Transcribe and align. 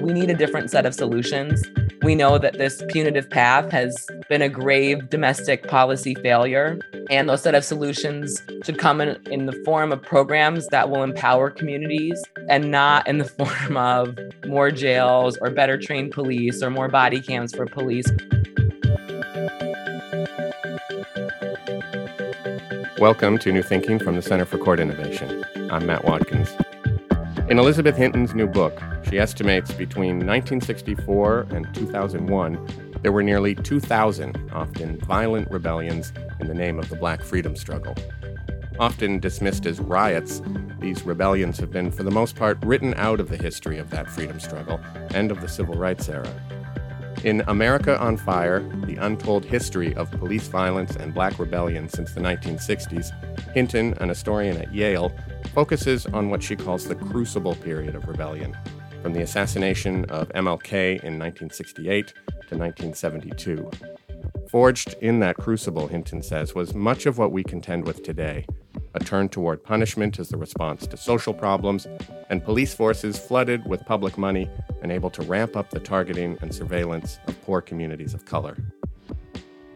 We 0.00 0.12
need 0.12 0.30
a 0.30 0.34
different 0.34 0.70
set 0.70 0.86
of 0.86 0.94
solutions. 0.94 1.64
We 2.02 2.14
know 2.14 2.38
that 2.38 2.58
this 2.58 2.84
punitive 2.88 3.28
path 3.28 3.72
has 3.72 4.06
been 4.28 4.42
a 4.42 4.48
grave 4.48 5.10
domestic 5.10 5.66
policy 5.66 6.14
failure, 6.14 6.78
and 7.10 7.28
those 7.28 7.42
set 7.42 7.56
of 7.56 7.64
solutions 7.64 8.40
should 8.64 8.78
come 8.78 9.00
in, 9.00 9.20
in 9.32 9.46
the 9.46 9.60
form 9.64 9.90
of 9.90 10.02
programs 10.02 10.68
that 10.68 10.88
will 10.90 11.02
empower 11.02 11.50
communities 11.50 12.22
and 12.48 12.70
not 12.70 13.08
in 13.08 13.18
the 13.18 13.24
form 13.38 13.76
of 13.76 14.16
more 14.46 14.70
jails 14.70 15.36
or 15.38 15.50
better 15.50 15.76
trained 15.76 16.12
police 16.12 16.62
or 16.62 16.70
more 16.70 16.88
body 16.88 17.20
cams 17.20 17.52
for 17.52 17.66
police. 17.66 18.06
Welcome 22.98 23.36
to 23.40 23.52
New 23.52 23.62
Thinking 23.62 23.98
from 23.98 24.16
the 24.16 24.22
Center 24.22 24.46
for 24.46 24.56
Court 24.56 24.80
Innovation. 24.80 25.44
I'm 25.70 25.84
Matt 25.84 26.06
Watkins. 26.06 26.48
In 27.50 27.58
Elizabeth 27.58 27.94
Hinton's 27.94 28.34
new 28.34 28.46
book, 28.46 28.80
she 29.06 29.18
estimates 29.18 29.70
between 29.70 30.26
1964 30.26 31.48
and 31.50 31.74
2001, 31.74 32.94
there 33.02 33.12
were 33.12 33.22
nearly 33.22 33.54
2,000 33.54 34.50
often 34.50 34.98
violent 35.00 35.50
rebellions 35.50 36.14
in 36.40 36.48
the 36.48 36.54
name 36.54 36.78
of 36.78 36.88
the 36.88 36.96
Black 36.96 37.20
freedom 37.20 37.54
struggle. 37.54 37.94
Often 38.78 39.20
dismissed 39.20 39.66
as 39.66 39.78
riots, 39.78 40.40
these 40.78 41.02
rebellions 41.02 41.58
have 41.58 41.70
been, 41.70 41.90
for 41.90 42.02
the 42.02 42.10
most 42.10 42.34
part, 42.34 42.56
written 42.64 42.94
out 42.94 43.20
of 43.20 43.28
the 43.28 43.36
history 43.36 43.76
of 43.76 43.90
that 43.90 44.10
freedom 44.10 44.40
struggle 44.40 44.80
and 45.10 45.30
of 45.30 45.42
the 45.42 45.48
civil 45.48 45.74
rights 45.74 46.08
era. 46.08 46.34
In 47.24 47.42
America 47.48 47.98
on 47.98 48.16
Fire 48.16 48.60
The 48.84 48.96
Untold 48.96 49.44
History 49.44 49.94
of 49.94 50.10
Police 50.12 50.48
Violence 50.48 50.96
and 50.96 51.14
Black 51.14 51.38
Rebellion 51.38 51.88
Since 51.88 52.12
the 52.12 52.20
1960s, 52.20 53.10
Hinton, 53.52 53.94
an 53.94 54.08
historian 54.10 54.58
at 54.58 54.72
Yale, 54.72 55.12
focuses 55.54 56.06
on 56.06 56.30
what 56.30 56.42
she 56.42 56.54
calls 56.56 56.86
the 56.86 56.94
crucible 56.94 57.54
period 57.56 57.94
of 57.94 58.06
rebellion, 58.06 58.56
from 59.02 59.12
the 59.12 59.22
assassination 59.22 60.04
of 60.06 60.28
MLK 60.30 61.02
in 61.02 61.18
1968 61.18 62.06
to 62.48 62.56
1972. 62.56 63.70
Forged 64.48 64.94
in 65.00 65.20
that 65.20 65.36
crucible, 65.36 65.88
Hinton 65.88 66.22
says, 66.22 66.54
was 66.54 66.74
much 66.74 67.06
of 67.06 67.18
what 67.18 67.32
we 67.32 67.42
contend 67.42 67.86
with 67.86 68.02
today 68.02 68.46
a 68.96 69.04
turn 69.04 69.28
toward 69.28 69.62
punishment 69.62 70.18
as 70.18 70.28
the 70.28 70.36
response 70.36 70.86
to 70.88 70.96
social 70.96 71.32
problems, 71.32 71.86
and 72.28 72.44
police 72.44 72.74
forces 72.74 73.18
flooded 73.18 73.64
with 73.66 73.86
public 73.86 74.18
money 74.18 74.50
and 74.82 74.90
able 74.90 75.10
to 75.10 75.22
ramp 75.22 75.56
up 75.56 75.70
the 75.70 75.80
targeting 75.80 76.36
and 76.40 76.54
surveillance 76.54 77.18
of 77.28 77.40
poor 77.42 77.60
communities 77.60 78.14
of 78.14 78.24
color. 78.24 78.56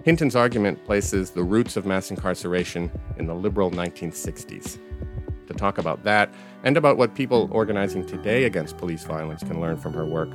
Hinton's 0.02 0.34
argument 0.34 0.84
places 0.84 1.30
the 1.30 1.44
roots 1.44 1.76
of 1.76 1.86
mass 1.86 2.10
incarceration 2.10 2.91
in 3.18 3.26
the 3.26 3.34
liberal 3.34 3.70
1960s 3.70 4.78
to 5.50 5.58
talk 5.58 5.78
about 5.78 6.04
that 6.04 6.32
and 6.62 6.76
about 6.76 6.96
what 6.96 7.14
people 7.14 7.48
organizing 7.50 8.06
today 8.06 8.44
against 8.44 8.78
police 8.78 9.04
violence 9.04 9.42
can 9.42 9.60
learn 9.60 9.76
from 9.76 9.92
her 9.92 10.06
work, 10.06 10.30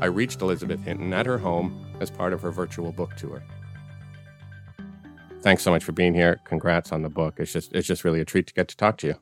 I 0.00 0.06
reached 0.06 0.42
Elizabeth 0.42 0.82
Hinton 0.82 1.12
at 1.12 1.24
her 1.24 1.38
home 1.38 1.86
as 2.00 2.10
part 2.10 2.32
of 2.32 2.42
her 2.42 2.50
virtual 2.50 2.92
book 2.92 3.14
tour. 3.16 3.42
Thanks 5.42 5.62
so 5.62 5.70
much 5.70 5.84
for 5.84 5.92
being 5.92 6.14
here. 6.14 6.40
Congrats 6.44 6.92
on 6.92 7.02
the 7.02 7.08
book. 7.08 7.34
It's 7.38 7.52
just 7.52 7.72
it's 7.72 7.86
just 7.86 8.04
really 8.04 8.20
a 8.20 8.24
treat 8.24 8.46
to 8.48 8.54
get 8.54 8.68
to 8.68 8.76
talk 8.76 8.96
to 8.98 9.06
you. 9.06 9.14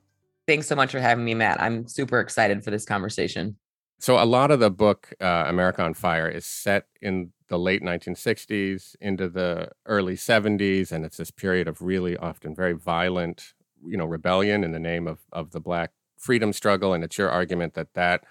Thanks 0.46 0.66
so 0.66 0.76
much 0.76 0.92
for 0.92 1.00
having 1.00 1.24
me, 1.24 1.34
Matt. 1.34 1.60
I'm 1.60 1.86
super 1.86 2.20
excited 2.20 2.64
for 2.64 2.70
this 2.70 2.84
conversation. 2.84 3.56
So 3.98 4.22
a 4.22 4.26
lot 4.26 4.50
of 4.50 4.60
the 4.60 4.70
book 4.70 5.14
uh, 5.20 5.44
America 5.46 5.82
on 5.82 5.94
Fire 5.94 6.28
is 6.28 6.44
set 6.44 6.86
in 7.00 7.32
the 7.48 7.58
late 7.58 7.82
1960s 7.82 8.96
into 9.00 9.28
the 9.28 9.70
early 9.86 10.14
70s 10.14 10.92
and 10.92 11.04
it's 11.04 11.16
this 11.16 11.30
period 11.30 11.68
of 11.68 11.80
really 11.80 12.16
often 12.16 12.54
very 12.54 12.72
violent 12.72 13.54
you 13.86 13.96
know 13.96 14.04
rebellion 14.04 14.64
in 14.64 14.72
the 14.72 14.78
name 14.78 15.06
of 15.06 15.20
of 15.32 15.52
the 15.52 15.60
black 15.60 15.92
freedom 16.18 16.52
struggle 16.52 16.92
and 16.92 17.04
it's 17.04 17.16
your 17.16 17.30
argument 17.30 17.74
that 17.74 17.94
that 17.94 18.24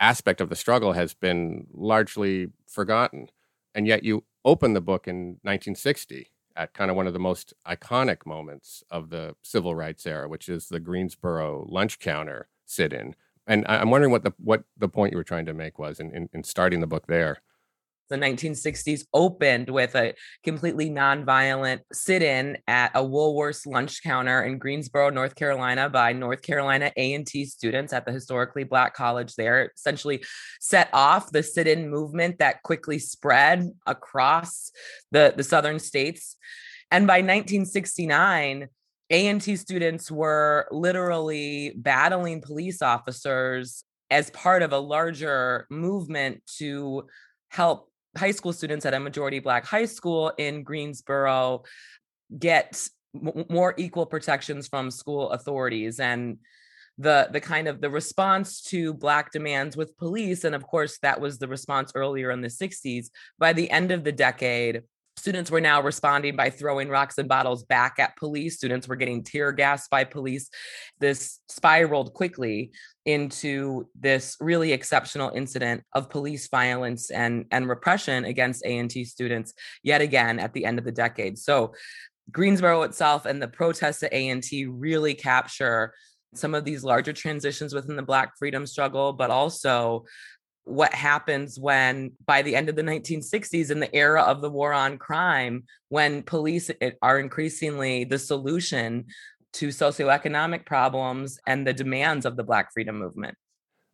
aspect 0.00 0.40
of 0.40 0.48
the 0.48 0.56
struggle 0.56 0.92
has 0.92 1.14
been 1.14 1.66
largely 1.72 2.48
forgotten 2.66 3.28
and 3.74 3.86
yet 3.86 4.02
you 4.02 4.24
open 4.44 4.72
the 4.72 4.80
book 4.80 5.06
in 5.06 5.38
1960 5.42 6.31
at 6.56 6.74
kind 6.74 6.90
of 6.90 6.96
one 6.96 7.06
of 7.06 7.12
the 7.12 7.18
most 7.18 7.54
iconic 7.66 8.26
moments 8.26 8.82
of 8.90 9.10
the 9.10 9.34
civil 9.42 9.74
rights 9.74 10.06
era 10.06 10.28
which 10.28 10.48
is 10.48 10.68
the 10.68 10.80
greensboro 10.80 11.66
lunch 11.68 11.98
counter 11.98 12.48
sit-in. 12.66 13.14
And 13.46 13.66
i'm 13.68 13.90
wondering 13.90 14.12
what 14.12 14.24
the 14.24 14.32
what 14.38 14.64
the 14.76 14.88
point 14.88 15.12
you 15.12 15.18
were 15.18 15.24
trying 15.24 15.46
to 15.46 15.54
make 15.54 15.78
was 15.78 16.00
in, 16.00 16.14
in, 16.14 16.28
in 16.32 16.44
starting 16.44 16.80
the 16.80 16.86
book 16.86 17.06
there 17.06 17.42
the 18.10 18.16
1960s 18.16 19.04
opened 19.14 19.70
with 19.70 19.94
a 19.94 20.14
completely 20.42 20.90
nonviolent 20.90 21.80
sit-in 21.92 22.58
at 22.66 22.90
a 22.94 23.02
Woolworths 23.02 23.66
lunch 23.66 24.02
counter 24.02 24.42
in 24.42 24.58
Greensboro, 24.58 25.10
North 25.10 25.34
Carolina, 25.34 25.88
by 25.88 26.12
North 26.12 26.42
Carolina 26.42 26.92
A&T 26.96 27.44
students 27.46 27.92
at 27.92 28.04
the 28.04 28.12
historically 28.12 28.64
Black 28.64 28.94
college 28.94 29.34
there. 29.34 29.72
Essentially, 29.76 30.24
set 30.60 30.88
off 30.92 31.32
the 31.32 31.42
sit-in 31.42 31.90
movement 31.90 32.38
that 32.38 32.62
quickly 32.62 32.98
spread 32.98 33.70
across 33.86 34.72
the 35.10 35.34
the 35.36 35.44
southern 35.44 35.78
states. 35.78 36.36
And 36.90 37.06
by 37.06 37.18
1969, 37.18 38.68
A&T 39.10 39.56
students 39.56 40.10
were 40.10 40.66
literally 40.70 41.72
battling 41.76 42.40
police 42.40 42.82
officers 42.82 43.84
as 44.10 44.30
part 44.30 44.62
of 44.62 44.72
a 44.72 44.78
larger 44.78 45.66
movement 45.70 46.42
to 46.58 47.06
help 47.50 47.91
high 48.16 48.30
school 48.30 48.52
students 48.52 48.86
at 48.86 48.94
a 48.94 49.00
majority 49.00 49.38
black 49.38 49.64
high 49.64 49.84
school 49.84 50.32
in 50.38 50.62
Greensboro 50.62 51.62
get 52.38 52.88
m- 53.14 53.44
more 53.48 53.74
equal 53.76 54.06
protections 54.06 54.68
from 54.68 54.90
school 54.90 55.30
authorities 55.30 56.00
and 56.00 56.38
the 56.98 57.28
the 57.32 57.40
kind 57.40 57.68
of 57.68 57.80
the 57.80 57.88
response 57.88 58.60
to 58.60 58.92
black 58.92 59.32
demands 59.32 59.76
with 59.76 59.96
police 59.96 60.44
and 60.44 60.54
of 60.54 60.62
course 60.62 60.98
that 60.98 61.20
was 61.20 61.38
the 61.38 61.48
response 61.48 61.90
earlier 61.94 62.30
in 62.30 62.42
the 62.42 62.48
60s 62.48 63.06
by 63.38 63.52
the 63.52 63.70
end 63.70 63.90
of 63.90 64.04
the 64.04 64.12
decade 64.12 64.82
Students 65.18 65.50
were 65.50 65.60
now 65.60 65.82
responding 65.82 66.36
by 66.36 66.50
throwing 66.50 66.88
rocks 66.88 67.18
and 67.18 67.28
bottles 67.28 67.64
back 67.64 67.98
at 67.98 68.16
police. 68.16 68.56
Students 68.56 68.88
were 68.88 68.96
getting 68.96 69.22
tear 69.22 69.52
gas 69.52 69.86
by 69.86 70.04
police. 70.04 70.48
This 71.00 71.38
spiraled 71.48 72.14
quickly 72.14 72.72
into 73.04 73.88
this 73.98 74.36
really 74.40 74.72
exceptional 74.72 75.30
incident 75.34 75.82
of 75.92 76.10
police 76.10 76.48
violence 76.48 77.10
and, 77.10 77.46
and 77.50 77.68
repression 77.68 78.24
against 78.24 78.64
A&T 78.64 79.04
students 79.04 79.54
yet 79.82 80.00
again 80.00 80.38
at 80.38 80.52
the 80.52 80.64
end 80.64 80.78
of 80.78 80.84
the 80.84 80.92
decade. 80.92 81.38
So 81.38 81.74
Greensboro 82.30 82.82
itself 82.82 83.26
and 83.26 83.42
the 83.42 83.48
protests 83.48 84.02
at 84.02 84.12
A&T 84.12 84.66
really 84.66 85.14
capture 85.14 85.92
some 86.34 86.54
of 86.54 86.64
these 86.64 86.84
larger 86.84 87.12
transitions 87.12 87.74
within 87.74 87.96
the 87.96 88.02
Black 88.02 88.38
freedom 88.38 88.66
struggle, 88.66 89.12
but 89.12 89.30
also 89.30 90.04
what 90.64 90.94
happens 90.94 91.58
when 91.58 92.12
by 92.24 92.42
the 92.42 92.54
end 92.54 92.68
of 92.68 92.76
the 92.76 92.82
1960s 92.82 93.70
in 93.70 93.80
the 93.80 93.94
era 93.94 94.22
of 94.22 94.40
the 94.40 94.50
war 94.50 94.72
on 94.72 94.96
crime 94.96 95.64
when 95.88 96.22
police 96.22 96.70
are 97.02 97.18
increasingly 97.18 98.04
the 98.04 98.18
solution 98.18 99.04
to 99.54 99.68
socioeconomic 99.68 100.64
problems 100.64 101.38
and 101.46 101.66
the 101.66 101.72
demands 101.72 102.26
of 102.26 102.36
the 102.36 102.42
black 102.42 102.72
freedom 102.72 102.98
movement. 102.98 103.36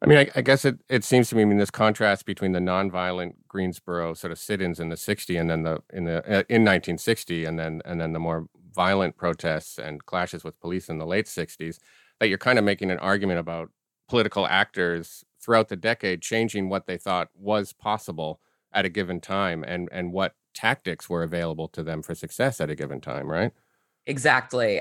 I 0.02 0.06
mean 0.06 0.18
i, 0.18 0.28
I 0.36 0.42
guess 0.42 0.64
it, 0.64 0.78
it 0.88 1.04
seems 1.04 1.28
to 1.28 1.36
me 1.36 1.42
i 1.42 1.44
mean 1.44 1.58
this 1.58 1.70
contrast 1.70 2.24
between 2.24 2.52
the 2.52 2.60
nonviolent 2.60 3.34
greensboro 3.48 4.14
sort 4.14 4.32
of 4.32 4.38
sit-ins 4.38 4.80
in 4.80 4.88
the 4.88 4.96
'60s 4.96 5.40
and 5.40 5.50
then 5.50 5.62
the 5.64 5.82
in 5.92 6.04
the 6.04 6.18
uh, 6.18 6.44
in 6.48 6.64
1960 6.64 7.44
and 7.44 7.58
then 7.58 7.82
and 7.84 8.00
then 8.00 8.12
the 8.12 8.20
more 8.20 8.46
violent 8.74 9.16
protests 9.16 9.78
and 9.78 10.04
clashes 10.06 10.44
with 10.44 10.60
police 10.60 10.88
in 10.88 10.98
the 10.98 11.06
late 11.06 11.26
60s 11.26 11.78
that 12.20 12.28
you're 12.28 12.38
kind 12.38 12.58
of 12.58 12.64
making 12.64 12.90
an 12.90 12.98
argument 12.98 13.40
about 13.40 13.70
political 14.08 14.46
actors 14.46 15.24
throughout 15.42 15.68
the 15.68 15.76
decade 15.76 16.22
changing 16.22 16.68
what 16.68 16.86
they 16.86 16.96
thought 16.96 17.28
was 17.34 17.72
possible 17.72 18.40
at 18.72 18.84
a 18.84 18.88
given 18.88 19.20
time 19.20 19.64
and 19.64 19.88
and 19.90 20.12
what 20.12 20.34
tactics 20.54 21.08
were 21.08 21.22
available 21.22 21.68
to 21.68 21.82
them 21.82 22.02
for 22.02 22.14
success 22.14 22.60
at 22.60 22.70
a 22.70 22.76
given 22.76 23.00
time 23.00 23.26
right? 23.28 23.52
Exactly 24.06 24.80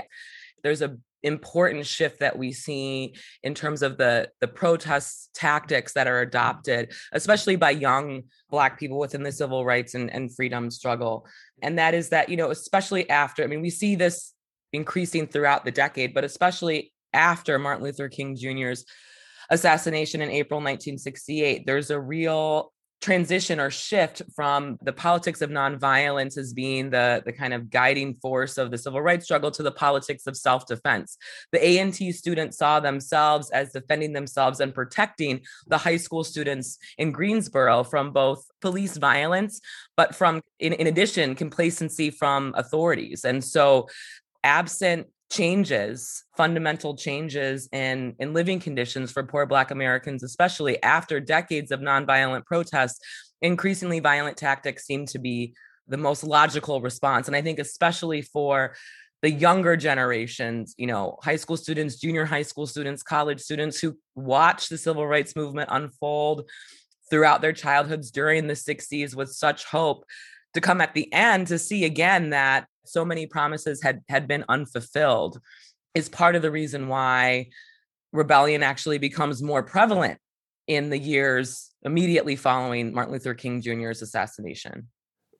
there's 0.63 0.81
a 0.81 0.97
important 1.23 1.85
shift 1.85 2.19
that 2.19 2.37
we 2.37 2.51
see 2.51 3.15
in 3.43 3.55
terms 3.55 3.81
of 3.81 3.97
the 3.97 4.29
the 4.39 4.47
protest 4.47 5.29
tactics 5.33 5.93
that 5.93 6.07
are 6.07 6.21
adopted 6.21 6.93
especially 7.11 7.55
by 7.55 7.71
young 7.71 8.21
black 8.51 8.79
people 8.79 8.99
within 8.99 9.23
the 9.23 9.31
civil 9.31 9.65
rights 9.65 9.95
and, 9.95 10.13
and 10.13 10.33
freedom 10.35 10.69
struggle 10.69 11.25
and 11.63 11.79
that 11.79 11.95
is 11.95 12.09
that 12.09 12.29
you 12.29 12.37
know 12.37 12.51
especially 12.51 13.09
after 13.09 13.43
i 13.43 13.47
mean 13.47 13.61
we 13.61 13.69
see 13.69 13.95
this 13.95 14.33
increasing 14.73 15.25
throughout 15.25 15.65
the 15.65 15.71
decade 15.71 16.13
but 16.13 16.23
especially 16.23 16.93
after 17.13 17.57
martin 17.57 17.83
luther 17.83 18.07
king 18.07 18.35
jr's 18.35 18.85
assassination 19.49 20.21
in 20.21 20.29
April 20.29 20.59
1968. 20.59 21.65
There's 21.65 21.89
a 21.89 21.99
real 21.99 22.73
transition 23.01 23.59
or 23.59 23.69
shift 23.69 24.21
from 24.35 24.77
the 24.81 24.91
politics 24.91 25.41
of 25.41 25.49
nonviolence 25.49 26.37
as 26.37 26.53
being 26.53 26.89
the, 26.89 27.21
the 27.25 27.31
kind 27.31 27.53
of 27.53 27.69
guiding 27.69 28.15
force 28.15 28.57
of 28.57 28.71
the 28.71 28.77
civil 28.77 29.01
rights 29.01 29.25
struggle 29.25 29.51
to 29.51 29.63
the 29.63 29.71
politics 29.71 30.25
of 30.25 30.35
self-defense. 30.35 31.17
The 31.51 31.63
A&T 31.63 32.11
students 32.11 32.57
saw 32.57 32.79
themselves 32.79 33.51
as 33.51 33.71
defending 33.71 34.13
themselves 34.13 34.59
and 34.59 34.73
protecting 34.73 35.41
the 35.67 35.77
high 35.77 35.97
school 35.97 36.23
students 36.23 36.79
in 36.97 37.11
Greensboro 37.11 37.83
from 37.83 38.11
both 38.11 38.45
police 38.61 38.97
violence, 38.97 39.61
but 39.95 40.15
from, 40.15 40.41
in, 40.59 40.73
in 40.73 40.87
addition, 40.87 41.35
complacency 41.35 42.09
from 42.09 42.53
authorities. 42.57 43.25
And 43.25 43.43
so 43.43 43.87
absent 44.43 45.07
changes 45.29 46.23
fundamental 46.37 46.95
changes 46.95 47.67
in 47.73 48.15
in 48.19 48.33
living 48.33 48.59
conditions 48.59 49.11
for 49.11 49.23
poor 49.23 49.45
black 49.45 49.71
americans 49.71 50.23
especially 50.23 50.81
after 50.83 51.19
decades 51.19 51.69
of 51.69 51.81
nonviolent 51.81 52.45
protests 52.45 52.99
increasingly 53.41 53.99
violent 53.99 54.37
tactics 54.37 54.85
seem 54.85 55.05
to 55.05 55.19
be 55.19 55.53
the 55.87 55.97
most 55.97 56.23
logical 56.23 56.81
response. 56.81 57.27
And 57.27 57.35
i 57.35 57.41
think 57.41 57.59
especially 57.59 58.21
for 58.21 58.75
the 59.21 59.31
younger 59.31 59.75
generations 59.75 60.75
you 60.77 60.87
know 60.87 61.17
high 61.23 61.35
school 61.35 61.57
students 61.57 61.99
junior 61.99 62.25
high 62.25 62.43
school 62.43 62.67
students 62.67 63.03
college 63.03 63.39
students 63.39 63.79
who 63.79 63.97
watch 64.15 64.69
the 64.69 64.77
civil 64.77 65.07
rights 65.07 65.35
movement 65.35 65.69
unfold 65.71 66.49
throughout 67.09 67.41
their 67.41 67.53
childhoods 67.53 68.11
during 68.11 68.47
the 68.47 68.53
60s 68.53 69.15
with 69.15 69.31
such 69.31 69.65
hope 69.65 70.05
to 70.53 70.61
come 70.61 70.81
at 70.81 70.93
the 70.93 71.11
end 71.13 71.47
to 71.47 71.57
see 71.57 71.85
again 71.85 72.29
that 72.31 72.67
so 72.89 73.05
many 73.05 73.25
promises 73.25 73.81
had 73.81 74.01
had 74.09 74.27
been 74.27 74.45
unfulfilled 74.49 75.39
is 75.93 76.09
part 76.09 76.35
of 76.35 76.41
the 76.41 76.51
reason 76.51 76.87
why 76.87 77.47
rebellion 78.13 78.63
actually 78.63 78.97
becomes 78.97 79.41
more 79.41 79.63
prevalent 79.63 80.19
in 80.67 80.89
the 80.89 80.97
years 80.97 81.71
immediately 81.83 82.35
following 82.35 82.93
Martin 82.93 83.13
Luther 83.13 83.33
King 83.33 83.61
Jr.'s 83.61 84.01
assassination. 84.01 84.87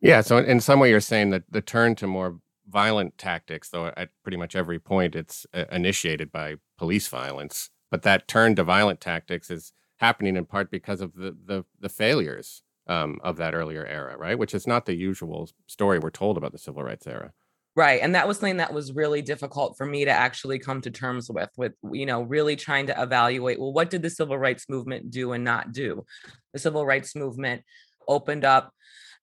Yeah, 0.01 0.21
so 0.21 0.38
in 0.38 0.59
some 0.59 0.79
way 0.79 0.89
you're 0.89 0.99
saying 0.99 1.31
that 1.31 1.44
the 1.49 1.61
turn 1.61 1.95
to 1.95 2.07
more 2.07 2.39
violent 2.69 3.17
tactics, 3.17 3.69
though 3.69 3.88
at 3.97 4.09
pretty 4.23 4.38
much 4.38 4.55
every 4.55 4.79
point 4.79 5.15
it's 5.15 5.45
uh, 5.53 5.65
initiated 5.71 6.31
by 6.31 6.55
police 6.77 7.07
violence, 7.07 7.69
but 7.89 8.03
that 8.03 8.27
turn 8.27 8.55
to 8.55 8.63
violent 8.63 9.01
tactics 9.01 9.49
is 9.49 9.71
happening 9.97 10.35
in 10.35 10.45
part 10.45 10.69
because 10.69 11.01
of 11.01 11.15
the 11.15 11.35
the, 11.45 11.65
the 11.79 11.89
failures 11.89 12.61
um, 12.88 13.19
of 13.24 13.38
that 13.38 13.54
earlier 13.54 13.86
era, 13.86 14.18
right? 14.18 14.38
Which 14.38 14.54
is 14.54 14.68
not 14.68 14.86
the 14.86 14.95
usual 14.95 15.50
story 15.68 16.00
we're 16.00 16.10
told 16.10 16.38
about 16.38 16.51
the 16.51 16.57
civil 16.57 16.84
rights 16.84 17.07
era. 17.07 17.31
Right. 17.75 18.01
And 18.01 18.16
that 18.16 18.28
was 18.28 18.38
something 18.38 18.57
that 18.57 18.74
was 18.74 18.94
really 18.94 19.22
difficult 19.22 19.78
for 19.78 19.86
me 19.86 20.06
to 20.06 20.12
actually 20.12 20.57
come 20.57 20.81
to 20.81 20.89
terms 20.89 21.30
with, 21.30 21.51
with, 21.57 21.74
you 21.92 22.07
know, 22.07 22.24
really 22.24 22.56
trying 22.56 22.88
to 22.88 23.00
evaluate, 23.00 23.60
well, 23.60 23.72
what 23.72 23.92
did 23.92 24.01
the 24.01 24.10
civil 24.10 24.36
rights 24.36 24.68
movement 24.68 25.12
do 25.12 25.34
and 25.34 25.44
not 25.44 25.74
do? 25.74 26.04
The 26.54 26.60
civil 26.60 26.84
rights 26.84 27.16
movement 27.16 27.62
opened 28.07 28.45
up 28.45 28.74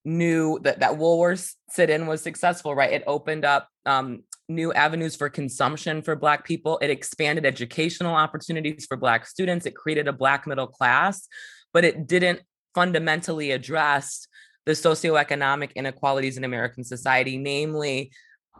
new 0.05 0.61
that 0.63 0.81
that 0.81 0.93
Woolworths 0.93 1.55
sit-in 1.71 2.07
was 2.07 2.23
successful, 2.23 2.75
right? 2.75 2.93
It 2.93 3.03
opened 3.07 3.45
up 3.45 3.69
um, 3.87 4.23
new 4.49 4.73
avenues 4.73 5.17
for 5.17 5.29
consumption 5.29 6.03
for 6.03 6.15
Black 6.15 6.45
people. 6.45 6.79
It 6.81 6.91
expanded 6.91 7.47
educational 7.47 8.15
opportunities 8.15 8.87
for 8.87 8.97
Black 8.97 9.27
students. 9.27 9.67
It 9.67 9.75
created 9.75 10.07
a 10.07 10.13
Black 10.13 10.47
middle 10.47 10.69
class, 10.69 11.27
but 11.73 11.85
it 11.85 12.07
didn't 12.07 12.41
fundamentally 12.75 13.53
addressed 13.53 14.29
the 14.67 14.73
socioeconomic 14.73 15.75
inequalities 15.75 16.37
in 16.37 16.45
American 16.45 16.85
society, 16.85 17.37
namely 17.37 18.11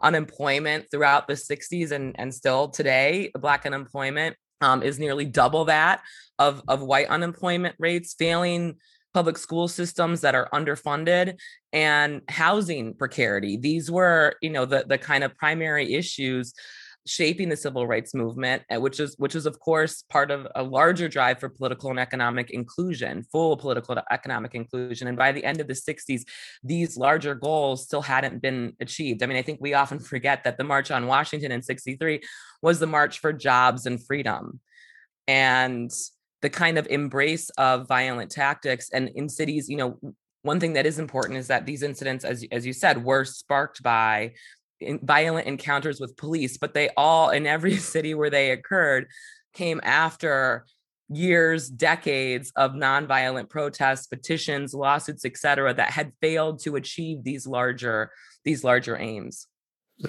unemployment 0.01 0.89
throughout 0.91 1.27
the 1.27 1.33
60s 1.33 1.91
and, 1.91 2.15
and 2.19 2.33
still 2.33 2.69
today, 2.69 3.31
Black 3.39 3.65
unemployment 3.65 4.35
um, 4.61 4.83
is 4.83 4.99
nearly 4.99 5.25
double 5.25 5.65
that 5.65 6.01
of, 6.37 6.61
of 6.67 6.81
white 6.81 7.07
unemployment 7.07 7.75
rates, 7.79 8.13
failing 8.17 8.75
public 9.13 9.37
school 9.37 9.67
systems 9.67 10.21
that 10.21 10.35
are 10.35 10.49
underfunded 10.53 11.39
and 11.71 12.21
housing 12.27 12.93
precarity. 12.93 13.57
These 13.57 13.89
were, 13.89 14.35
you 14.41 14.49
know, 14.49 14.65
the, 14.65 14.85
the 14.87 14.97
kind 14.97 15.23
of 15.23 15.37
primary 15.37 15.93
issues 15.93 16.53
shaping 17.07 17.49
the 17.49 17.57
civil 17.57 17.85
rights 17.85 18.15
movement 18.15 18.63
eh, 18.69 18.77
which 18.77 18.99
is 18.99 19.15
which 19.17 19.35
is 19.35 19.45
of 19.45 19.59
course 19.59 20.03
part 20.09 20.31
of 20.31 20.47
a 20.55 20.63
larger 20.63 21.07
drive 21.07 21.39
for 21.39 21.49
political 21.49 21.91
and 21.91 21.99
economic 21.99 22.49
inclusion 22.49 23.23
full 23.31 23.55
political 23.57 23.97
economic 24.11 24.55
inclusion. 24.55 25.07
And 25.07 25.17
by 25.17 25.31
the 25.31 25.43
end 25.43 25.61
of 25.61 25.67
the 25.67 25.73
60s 25.73 26.23
these 26.63 26.97
larger 26.97 27.35
goals 27.35 27.83
still 27.83 28.01
hadn't 28.01 28.41
been 28.41 28.73
achieved. 28.79 29.21
I 29.21 29.27
mean 29.27 29.37
i 29.37 29.41
think 29.41 29.59
we 29.61 29.73
often 29.73 29.99
forget 30.11 30.43
that 30.43 30.57
the 30.57 30.63
march 30.63 30.91
on 30.91 31.07
washington 31.07 31.51
in 31.51 31.61
63 31.61 32.21
was 32.61 32.79
the 32.79 32.87
march 32.87 33.19
for 33.19 33.31
jobs 33.31 33.85
and 33.85 34.03
freedom. 34.03 34.59
And 35.27 35.91
the 36.41 36.49
kind 36.49 36.77
of 36.77 36.85
embrace 36.87 37.49
of 37.51 37.87
violent 37.87 38.29
tactics 38.29 38.89
and 38.91 39.09
in 39.15 39.29
cities 39.29 39.69
you 39.69 39.77
know 39.77 39.99
one 40.43 40.59
thing 40.59 40.73
that 40.73 40.85
is 40.85 40.99
important 40.99 41.39
is 41.39 41.47
that 41.47 41.65
these 41.65 41.81
incidents 41.81 42.23
as, 42.23 42.45
as 42.51 42.65
you 42.67 42.73
said 42.73 43.03
were 43.03 43.25
sparked 43.25 43.81
by 43.81 44.31
violent 45.03 45.47
encounters 45.47 45.99
with 45.99 46.17
police, 46.17 46.57
but 46.57 46.73
they 46.73 46.89
all, 46.97 47.29
in 47.29 47.45
every 47.45 47.77
city 47.93 48.13
where 48.13 48.29
they 48.29 48.51
occurred, 48.51 49.07
came 49.53 49.79
after 49.83 50.65
years, 51.09 51.69
decades 51.69 52.51
of 52.55 52.71
nonviolent 52.71 53.49
protests, 53.49 54.07
petitions, 54.07 54.73
lawsuits, 54.73 55.25
et 55.25 55.37
cetera, 55.37 55.73
that 55.73 55.91
had 55.91 56.11
failed 56.21 56.59
to 56.61 56.75
achieve 56.75 57.23
these 57.23 57.45
larger 57.45 58.11
these 58.43 58.63
larger 58.63 58.95
aims. 58.97 59.47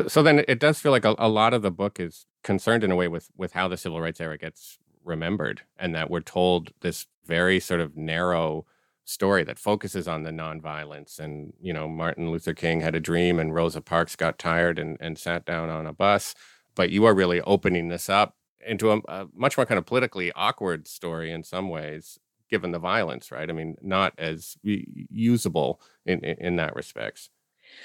So 0.09 0.23
then 0.23 0.45
it 0.49 0.59
does 0.59 0.79
feel 0.79 0.93
like 0.93 1.05
a, 1.05 1.15
a 1.19 1.29
lot 1.29 1.55
of 1.55 1.63
the 1.63 1.71
book 1.71 2.01
is 2.01 2.27
concerned 2.43 2.85
in 2.85 2.91
a 2.91 2.97
way 2.97 3.09
with 3.09 3.29
with 3.37 3.53
how 3.53 3.69
the 3.69 3.77
civil 3.77 4.01
rights 4.01 4.21
era 4.21 4.39
gets 4.39 4.79
remembered, 5.05 5.63
and 5.79 5.95
that 5.95 6.11
we're 6.11 6.21
told 6.21 6.73
this 6.81 7.07
very 7.27 7.61
sort 7.61 7.81
of 7.81 7.97
narrow 7.97 8.67
story 9.07 9.45
that 9.45 9.59
focuses 9.59 10.07
on 10.07 10.25
the 10.25 10.31
nonviolence. 10.31 11.19
And, 11.19 11.53
you 11.63 11.73
know, 11.73 11.89
Martin 11.89 12.31
Luther 12.31 12.53
King 12.53 12.81
had 12.81 12.95
a 12.95 13.01
dream 13.01 13.39
and 13.39 13.55
Rosa 13.55 13.81
Parks 13.81 14.17
got 14.17 14.39
tired 14.39 14.79
and, 14.79 14.99
and 15.01 15.17
sat 15.17 15.47
down 15.47 15.71
on 15.71 15.87
a 15.87 15.93
bus. 15.93 16.35
But 16.75 16.91
you 16.91 17.07
are 17.07 17.15
really 17.15 17.41
opening 17.41 17.89
this 17.89 18.11
up 18.11 18.35
into 18.67 18.91
a, 18.91 18.99
a 19.09 19.27
much 19.33 19.57
more 19.57 19.65
kind 19.65 19.79
of 19.79 19.87
politically 19.87 20.33
awkward 20.33 20.89
story 20.89 21.33
in 21.33 21.45
some 21.45 21.69
ways, 21.69 22.19
given 22.51 22.73
the 22.73 22.81
violence, 22.81 23.31
right? 23.31 23.49
I 23.49 23.53
mean, 23.53 23.77
not 23.81 24.13
as 24.19 24.57
usable 24.63 25.81
in, 26.05 26.21
in, 26.21 26.57
that 26.57 26.75
respects. 26.75 27.31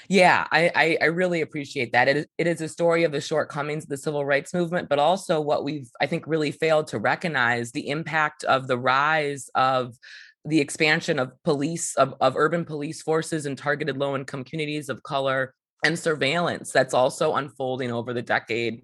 Yeah, 0.08 0.46
I, 0.50 0.70
I, 0.74 0.98
I 1.02 1.04
really 1.06 1.40
appreciate 1.40 1.92
that. 1.92 2.08
It 2.08 2.16
is 2.16 2.26
it 2.38 2.46
is 2.46 2.60
a 2.60 2.68
story 2.68 3.04
of 3.04 3.12
the 3.12 3.20
shortcomings 3.20 3.84
of 3.84 3.88
the 3.88 3.96
civil 3.96 4.24
rights 4.24 4.54
movement, 4.54 4.88
but 4.88 4.98
also 4.98 5.40
what 5.40 5.64
we've 5.64 5.90
I 6.00 6.06
think 6.06 6.26
really 6.26 6.52
failed 6.52 6.88
to 6.88 6.98
recognize 6.98 7.72
the 7.72 7.88
impact 7.88 8.44
of 8.44 8.68
the 8.68 8.78
rise 8.78 9.50
of 9.56 9.96
the 10.44 10.60
expansion 10.60 11.18
of 11.18 11.32
police 11.44 11.94
of, 11.96 12.14
of 12.20 12.36
urban 12.36 12.64
police 12.64 13.02
forces 13.02 13.46
and 13.46 13.56
targeted 13.56 13.96
low 13.96 14.16
income 14.16 14.44
communities 14.44 14.88
of 14.88 15.02
color 15.02 15.54
and 15.84 15.98
surveillance 15.98 16.70
that's 16.70 16.94
also 16.94 17.34
unfolding 17.34 17.92
over 17.92 18.12
the 18.12 18.22
decade 18.22 18.82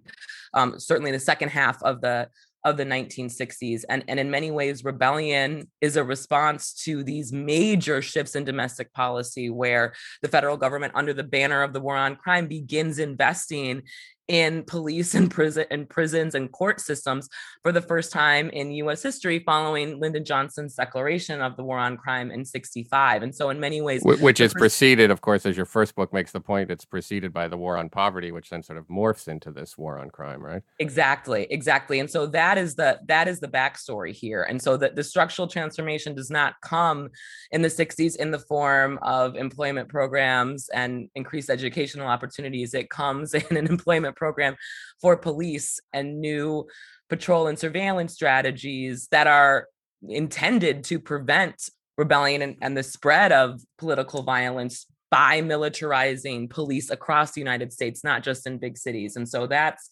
um, 0.55 0.79
certainly 0.79 1.11
the 1.11 1.19
second 1.19 1.49
half 1.49 1.83
of 1.83 2.01
the 2.01 2.29
of 2.65 2.77
the 2.77 2.85
1960s 2.85 3.85
and, 3.89 4.05
and 4.09 4.19
in 4.19 4.31
many 4.31 4.51
ways 4.51 4.85
rebellion 4.85 5.71
is 5.81 5.97
a 5.97 6.03
response 6.03 6.75
to 6.75 7.05
these 7.05 7.33
major 7.33 8.03
shifts 8.03 8.35
in 8.35 8.45
domestic 8.45 8.93
policy 8.93 9.49
where 9.49 9.95
the 10.23 10.29
federal 10.29 10.57
government 10.57 10.93
under 10.97 11.13
the 11.13 11.23
banner 11.23 11.63
of 11.63 11.73
the 11.73 11.81
war 11.81 11.97
on 11.97 12.17
crime 12.17 12.49
begins 12.49 12.99
investing 12.99 13.83
in 14.29 14.63
police 14.65 15.15
and 15.15 15.31
prison 15.31 15.67
and 15.71 15.89
prisons 15.89 16.35
and 16.35 16.53
court 16.53 16.81
systems 16.81 17.29
for 17.63 17.73
the 17.73 17.83
first 17.83 18.13
time 18.13 18.51
in 18.51 18.71
US 18.73 19.03
history 19.03 19.41
following 19.41 19.99
Lyndon 20.01 20.25
Johnson's 20.25 20.75
declaration 20.75 21.41
of 21.41 21.57
the 21.57 21.65
war 21.65 21.79
on 21.79 21.97
crime 21.97 22.31
in 22.31 22.45
65 22.45 23.23
and 23.23 23.35
so 23.35 23.51
in 23.51 23.59
many 23.59 23.81
ways 23.81 24.03
which 24.05 24.41
is 24.41 24.53
preceded 24.55 25.11
of 25.11 25.21
course 25.21 25.47
as 25.47 25.57
your 25.57 25.67
first 25.67 25.95
book 25.95 26.13
makes 26.13 26.33
the 26.33 26.41
point 26.41 26.71
it's 26.71 26.85
preceded 26.85 27.33
by 27.33 27.49
the 27.49 27.57
war 27.57 27.77
on 27.77 27.89
poverty 27.89 28.33
which 28.33 28.51
then 28.51 28.63
sort 28.63 28.79
of 28.79 28.87
morphs 28.89 29.29
into 29.29 29.51
this 29.51 29.77
war 29.77 29.99
on 29.99 30.11
crime 30.11 30.45
right? 30.45 30.63
Exactly 30.79 31.47
exactly. 31.51 32.01
And 32.01 32.11
so 32.11 32.27
that 32.27 32.59
is 32.59 32.75
the 32.75 33.01
that 33.07 33.29
is 33.29 33.41
the 33.41 33.49
backstory 33.49 34.13
here. 34.13 34.43
And 34.43 34.61
so 34.61 34.77
that 34.77 34.97
the 34.97 35.05
structural 35.05 35.49
transformation 35.49 36.15
does 36.15 36.31
not 36.31 36.55
come 36.63 37.11
in 37.51 37.63
the 37.63 37.69
60s 37.69 38.17
in 38.17 38.31
the 38.31 38.39
form 38.39 38.99
of 39.03 39.37
employment 39.37 39.89
programs 39.89 40.69
and 40.71 41.09
increased 41.15 41.51
educational 41.51 42.07
opportunities. 42.07 42.75
It 42.75 42.91
comes 42.91 43.35
in 43.51 43.57
an 43.57 43.67
employment 43.67 44.17
program 44.19 44.57
for 45.01 45.17
police 45.17 45.81
and 45.93 46.21
new 46.21 46.67
patrol 47.09 47.47
and 47.47 47.59
surveillance 47.59 48.13
strategies 48.13 49.09
that 49.11 49.27
are 49.27 49.67
intended 50.07 50.85
to 50.85 50.99
prevent 50.99 51.71
rebellion 51.97 52.43
and, 52.43 52.57
and 52.61 52.77
the 52.77 52.83
spread 52.83 53.33
of 53.33 53.61
political 53.79 54.23
violence 54.23 54.87
by 55.11 55.41
militarizing 55.41 56.51
police 56.51 56.91
across 56.91 57.33
the 57.33 57.41
United 57.41 57.73
States, 57.73 58.05
not 58.05 58.23
just 58.23 58.47
in 58.47 58.59
big 58.59 58.77
cities. 58.77 59.17
And 59.17 59.29
so 59.29 59.47
that's, 59.47 59.89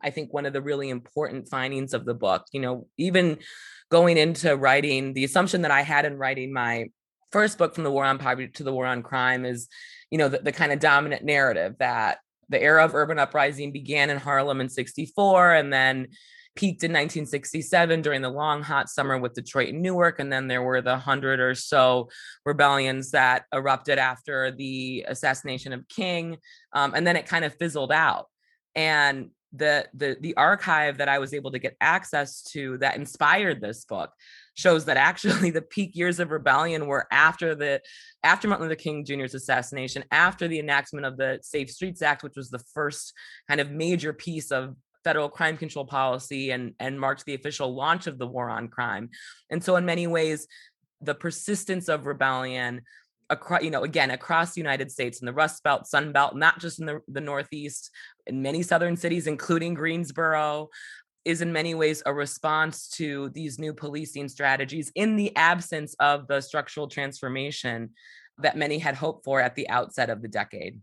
I 0.00 0.10
think, 0.10 0.32
one 0.32 0.46
of 0.46 0.52
the 0.52 0.62
really 0.62 0.90
important 0.90 1.48
findings 1.48 1.92
of 1.92 2.04
the 2.04 2.14
book. 2.14 2.46
You 2.52 2.60
know, 2.60 2.86
even 2.96 3.38
going 3.90 4.16
into 4.16 4.56
writing, 4.56 5.12
the 5.12 5.24
assumption 5.24 5.62
that 5.62 5.72
I 5.72 5.82
had 5.82 6.04
in 6.04 6.16
writing 6.16 6.52
my 6.52 6.90
first 7.32 7.58
book 7.58 7.74
from 7.74 7.84
the 7.84 7.90
war 7.90 8.04
on 8.04 8.18
poverty 8.18 8.48
to 8.48 8.64
the 8.64 8.72
war 8.72 8.86
on 8.86 9.02
crime 9.02 9.44
is, 9.44 9.68
you 10.10 10.18
know, 10.18 10.28
the, 10.28 10.38
the 10.38 10.52
kind 10.52 10.72
of 10.72 10.78
dominant 10.78 11.24
narrative 11.24 11.76
that 11.78 12.18
the 12.50 12.62
era 12.62 12.84
of 12.84 12.94
urban 12.94 13.18
uprising 13.18 13.72
began 13.72 14.10
in 14.10 14.18
Harlem 14.18 14.60
in 14.60 14.68
64 14.68 15.54
and 15.54 15.72
then 15.72 16.08
peaked 16.56 16.82
in 16.82 16.90
1967 16.90 18.02
during 18.02 18.22
the 18.22 18.28
long 18.28 18.62
hot 18.62 18.90
summer 18.90 19.16
with 19.16 19.34
Detroit 19.34 19.68
and 19.68 19.82
Newark. 19.82 20.18
And 20.18 20.32
then 20.32 20.48
there 20.48 20.62
were 20.62 20.82
the 20.82 20.98
hundred 20.98 21.40
or 21.40 21.54
so 21.54 22.10
rebellions 22.44 23.12
that 23.12 23.44
erupted 23.54 23.98
after 23.98 24.50
the 24.50 25.06
assassination 25.08 25.72
of 25.72 25.88
King. 25.88 26.36
Um, 26.72 26.92
and 26.94 27.06
then 27.06 27.16
it 27.16 27.26
kind 27.26 27.44
of 27.44 27.54
fizzled 27.54 27.92
out. 27.92 28.26
And 28.74 29.30
the 29.52 29.88
the 29.94 30.16
the 30.20 30.36
archive 30.36 30.98
that 30.98 31.08
I 31.08 31.18
was 31.18 31.34
able 31.34 31.50
to 31.50 31.58
get 31.58 31.76
access 31.80 32.42
to 32.52 32.78
that 32.78 32.96
inspired 32.96 33.60
this 33.60 33.84
book 33.84 34.12
shows 34.60 34.84
that 34.84 34.96
actually 34.96 35.50
the 35.50 35.62
peak 35.62 35.96
years 35.96 36.20
of 36.20 36.30
rebellion 36.30 36.86
were 36.86 37.06
after 37.10 37.54
the 37.54 37.80
after 38.22 38.46
Martin 38.48 38.68
Luther 38.68 38.80
King 38.80 39.04
Jr.'s 39.04 39.34
assassination, 39.34 40.04
after 40.10 40.46
the 40.46 40.58
enactment 40.58 41.06
of 41.06 41.16
the 41.16 41.38
Safe 41.42 41.70
Streets 41.70 42.02
Act, 42.02 42.22
which 42.22 42.36
was 42.36 42.50
the 42.50 42.62
first 42.74 43.14
kind 43.48 43.60
of 43.60 43.70
major 43.70 44.12
piece 44.12 44.50
of 44.50 44.76
federal 45.02 45.30
crime 45.30 45.56
control 45.56 45.86
policy 45.86 46.50
and 46.50 46.74
and 46.78 47.00
marked 47.00 47.24
the 47.24 47.34
official 47.34 47.74
launch 47.74 48.06
of 48.06 48.18
the 48.18 48.26
war 48.26 48.50
on 48.50 48.68
crime. 48.68 49.08
And 49.50 49.64
so 49.64 49.76
in 49.76 49.84
many 49.86 50.06
ways 50.06 50.46
the 51.00 51.14
persistence 51.14 51.88
of 51.88 52.06
rebellion 52.06 52.82
across 53.30 53.62
you 53.62 53.70
know 53.70 53.84
again 53.84 54.10
across 54.10 54.54
the 54.54 54.60
united 54.60 54.90
states 54.90 55.20
in 55.20 55.26
the 55.26 55.32
rust 55.32 55.62
belt 55.62 55.86
sun 55.86 56.12
belt 56.12 56.36
not 56.36 56.58
just 56.58 56.80
in 56.80 56.86
the, 56.86 57.00
the 57.08 57.20
northeast 57.20 57.90
in 58.26 58.42
many 58.42 58.62
southern 58.62 58.96
cities 58.96 59.26
including 59.26 59.72
greensboro 59.72 60.68
is 61.24 61.42
in 61.42 61.52
many 61.52 61.74
ways 61.74 62.02
a 62.06 62.12
response 62.12 62.88
to 62.88 63.28
these 63.30 63.58
new 63.58 63.74
policing 63.74 64.28
strategies 64.28 64.90
in 64.94 65.16
the 65.16 65.34
absence 65.36 65.94
of 66.00 66.26
the 66.28 66.40
structural 66.40 66.88
transformation 66.88 67.90
that 68.38 68.56
many 68.56 68.78
had 68.78 68.94
hoped 68.94 69.24
for 69.24 69.40
at 69.40 69.54
the 69.54 69.68
outset 69.68 70.10
of 70.10 70.22
the 70.22 70.28
decade 70.28 70.80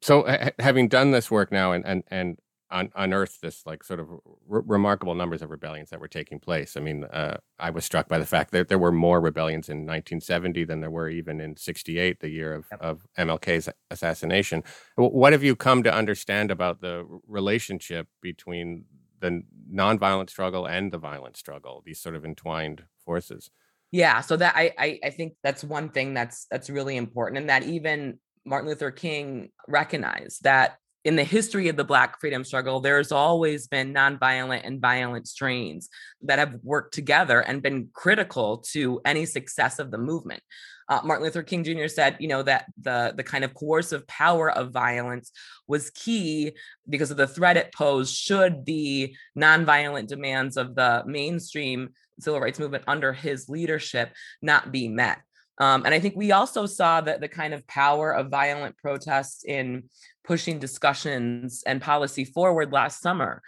so 0.00 0.26
having 0.58 0.88
done 0.88 1.10
this 1.10 1.30
work 1.30 1.52
now 1.52 1.72
and 1.72 1.84
and 1.86 2.02
and 2.08 2.38
un- 2.72 2.90
unearthed 2.96 3.40
this 3.40 3.64
like 3.66 3.84
sort 3.84 4.00
of 4.00 4.08
remarkable 4.46 5.14
numbers 5.14 5.42
of 5.42 5.50
rebellions 5.50 5.90
that 5.90 6.00
were 6.00 6.08
taking 6.08 6.40
place. 6.40 6.76
I 6.76 6.80
mean, 6.80 7.04
uh, 7.04 7.36
I 7.58 7.70
was 7.70 7.84
struck 7.84 8.08
by 8.08 8.18
the 8.18 8.26
fact 8.26 8.50
that 8.52 8.68
there 8.68 8.78
were 8.78 8.90
more 8.90 9.20
rebellions 9.20 9.68
in 9.68 9.78
1970 9.78 10.64
than 10.64 10.80
there 10.80 10.90
were 10.90 11.08
even 11.08 11.40
in 11.40 11.56
68, 11.56 12.20
the 12.20 12.30
year 12.30 12.54
of, 12.54 12.66
of 12.80 13.06
MLK's 13.18 13.68
assassination. 13.90 14.64
What 14.96 15.32
have 15.32 15.44
you 15.44 15.54
come 15.54 15.82
to 15.84 15.94
understand 15.94 16.50
about 16.50 16.80
the 16.80 17.06
relationship 17.28 18.08
between 18.20 18.86
the 19.22 19.42
nonviolent 19.72 20.28
struggle 20.28 20.66
and 20.66 20.92
the 20.92 20.98
violent 20.98 21.38
struggle, 21.38 21.82
these 21.86 21.98
sort 21.98 22.14
of 22.14 22.26
entwined 22.26 22.84
forces? 23.04 23.50
Yeah, 23.90 24.20
so 24.20 24.36
that 24.36 24.54
I, 24.56 24.72
I 24.78 24.98
I 25.04 25.10
think 25.10 25.34
that's 25.42 25.64
one 25.64 25.88
thing 25.90 26.12
that's 26.12 26.46
that's 26.50 26.68
really 26.68 26.96
important, 26.96 27.38
and 27.38 27.48
that 27.48 27.62
even 27.62 28.18
Martin 28.44 28.68
Luther 28.68 28.90
King 28.90 29.50
recognized 29.68 30.42
that 30.44 30.76
in 31.04 31.16
the 31.16 31.24
history 31.24 31.68
of 31.68 31.76
the 31.76 31.84
Black 31.84 32.20
freedom 32.20 32.44
struggle, 32.44 32.80
there's 32.80 33.10
always 33.10 33.66
been 33.66 33.92
nonviolent 33.92 34.62
and 34.64 34.80
violent 34.80 35.26
strains 35.26 35.88
that 36.22 36.38
have 36.38 36.54
worked 36.62 36.94
together 36.94 37.40
and 37.40 37.62
been 37.62 37.88
critical 37.92 38.58
to 38.58 39.00
any 39.04 39.26
success 39.26 39.78
of 39.78 39.90
the 39.90 39.98
movement. 39.98 40.42
Uh, 40.88 41.00
Martin 41.04 41.24
Luther 41.24 41.42
King 41.42 41.64
Jr. 41.64 41.88
said, 41.88 42.16
you 42.20 42.28
know, 42.28 42.42
that 42.42 42.66
the 42.80 43.14
the 43.16 43.22
kind 43.22 43.44
of 43.44 43.54
coercive 43.54 44.06
power 44.06 44.50
of 44.50 44.72
violence 44.72 45.32
was 45.66 45.90
key 45.90 46.52
because 46.88 47.10
of 47.10 47.16
the 47.16 47.26
threat 47.26 47.56
it 47.56 47.72
posed 47.72 48.14
should 48.14 48.64
the 48.66 49.14
nonviolent 49.38 50.08
demands 50.08 50.56
of 50.56 50.74
the 50.74 51.02
mainstream 51.06 51.90
civil 52.20 52.40
rights 52.40 52.58
movement 52.58 52.84
under 52.86 53.12
his 53.12 53.48
leadership 53.48 54.12
not 54.42 54.70
be 54.70 54.88
met. 54.88 55.18
Um, 55.58 55.84
and 55.84 55.94
I 55.94 56.00
think 56.00 56.16
we 56.16 56.32
also 56.32 56.66
saw 56.66 57.00
that 57.02 57.20
the 57.20 57.28
kind 57.28 57.54
of 57.54 57.66
power 57.66 58.12
of 58.12 58.30
violent 58.30 58.76
protests 58.78 59.44
in 59.44 59.84
pushing 60.24 60.58
discussions 60.58 61.62
and 61.66 61.80
policy 61.80 62.24
forward 62.24 62.72
last 62.72 63.00
summer. 63.00 63.42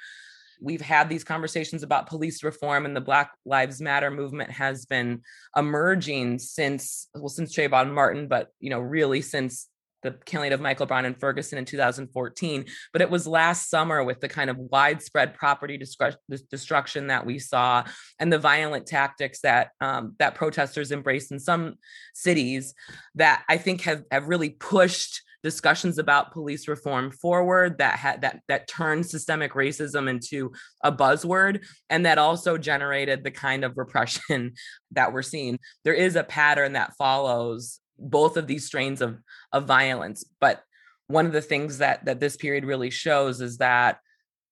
We've 0.60 0.80
had 0.80 1.08
these 1.08 1.24
conversations 1.24 1.82
about 1.82 2.08
police 2.08 2.42
reform, 2.42 2.86
and 2.86 2.96
the 2.96 3.00
Black 3.00 3.32
Lives 3.44 3.80
Matter 3.80 4.10
movement 4.10 4.50
has 4.50 4.86
been 4.86 5.22
emerging 5.56 6.38
since 6.38 7.08
well, 7.14 7.28
since 7.28 7.54
Trayvon 7.54 7.92
Martin, 7.92 8.28
but 8.28 8.48
you 8.60 8.70
know, 8.70 8.80
really 8.80 9.20
since 9.20 9.68
the 10.04 10.12
killing 10.26 10.52
of 10.52 10.60
Michael 10.60 10.86
Brown 10.86 11.06
and 11.06 11.18
Ferguson 11.18 11.58
in 11.58 11.64
2014. 11.64 12.66
But 12.92 13.02
it 13.02 13.10
was 13.10 13.26
last 13.26 13.68
summer 13.68 14.04
with 14.04 14.20
the 14.20 14.28
kind 14.28 14.50
of 14.50 14.58
widespread 14.58 15.34
property 15.34 15.76
destruction 15.78 17.08
that 17.08 17.26
we 17.26 17.40
saw 17.40 17.82
and 18.20 18.32
the 18.32 18.38
violent 18.38 18.86
tactics 18.86 19.40
that 19.40 19.70
um, 19.80 20.14
that 20.20 20.36
protesters 20.36 20.92
embraced 20.92 21.32
in 21.32 21.40
some 21.40 21.74
cities 22.14 22.74
that 23.16 23.42
I 23.48 23.56
think 23.56 23.80
have 23.82 24.04
have 24.12 24.28
really 24.28 24.50
pushed 24.50 25.22
discussions 25.44 25.98
about 25.98 26.32
police 26.32 26.66
reform 26.66 27.10
forward 27.10 27.78
that 27.78 27.98
had 27.98 28.22
that 28.22 28.40
that 28.48 28.66
turned 28.66 29.04
systemic 29.04 29.52
racism 29.52 30.08
into 30.08 30.50
a 30.82 30.90
buzzword 30.90 31.62
and 31.90 32.06
that 32.06 32.18
also 32.18 32.56
generated 32.56 33.22
the 33.22 33.30
kind 33.30 33.62
of 33.62 33.76
repression 33.76 34.54
that 34.90 35.12
we're 35.12 35.22
seeing. 35.22 35.58
There 35.84 35.94
is 35.94 36.16
a 36.16 36.24
pattern 36.24 36.72
that 36.72 36.96
follows 36.96 37.78
both 37.98 38.36
of 38.36 38.46
these 38.48 38.66
strains 38.66 39.00
of 39.00 39.20
of 39.52 39.66
violence 39.66 40.24
but 40.40 40.64
one 41.06 41.26
of 41.26 41.32
the 41.32 41.40
things 41.40 41.78
that 41.78 42.04
that 42.06 42.18
this 42.18 42.36
period 42.36 42.64
really 42.64 42.90
shows 42.90 43.40
is 43.40 43.58
that 43.58 43.98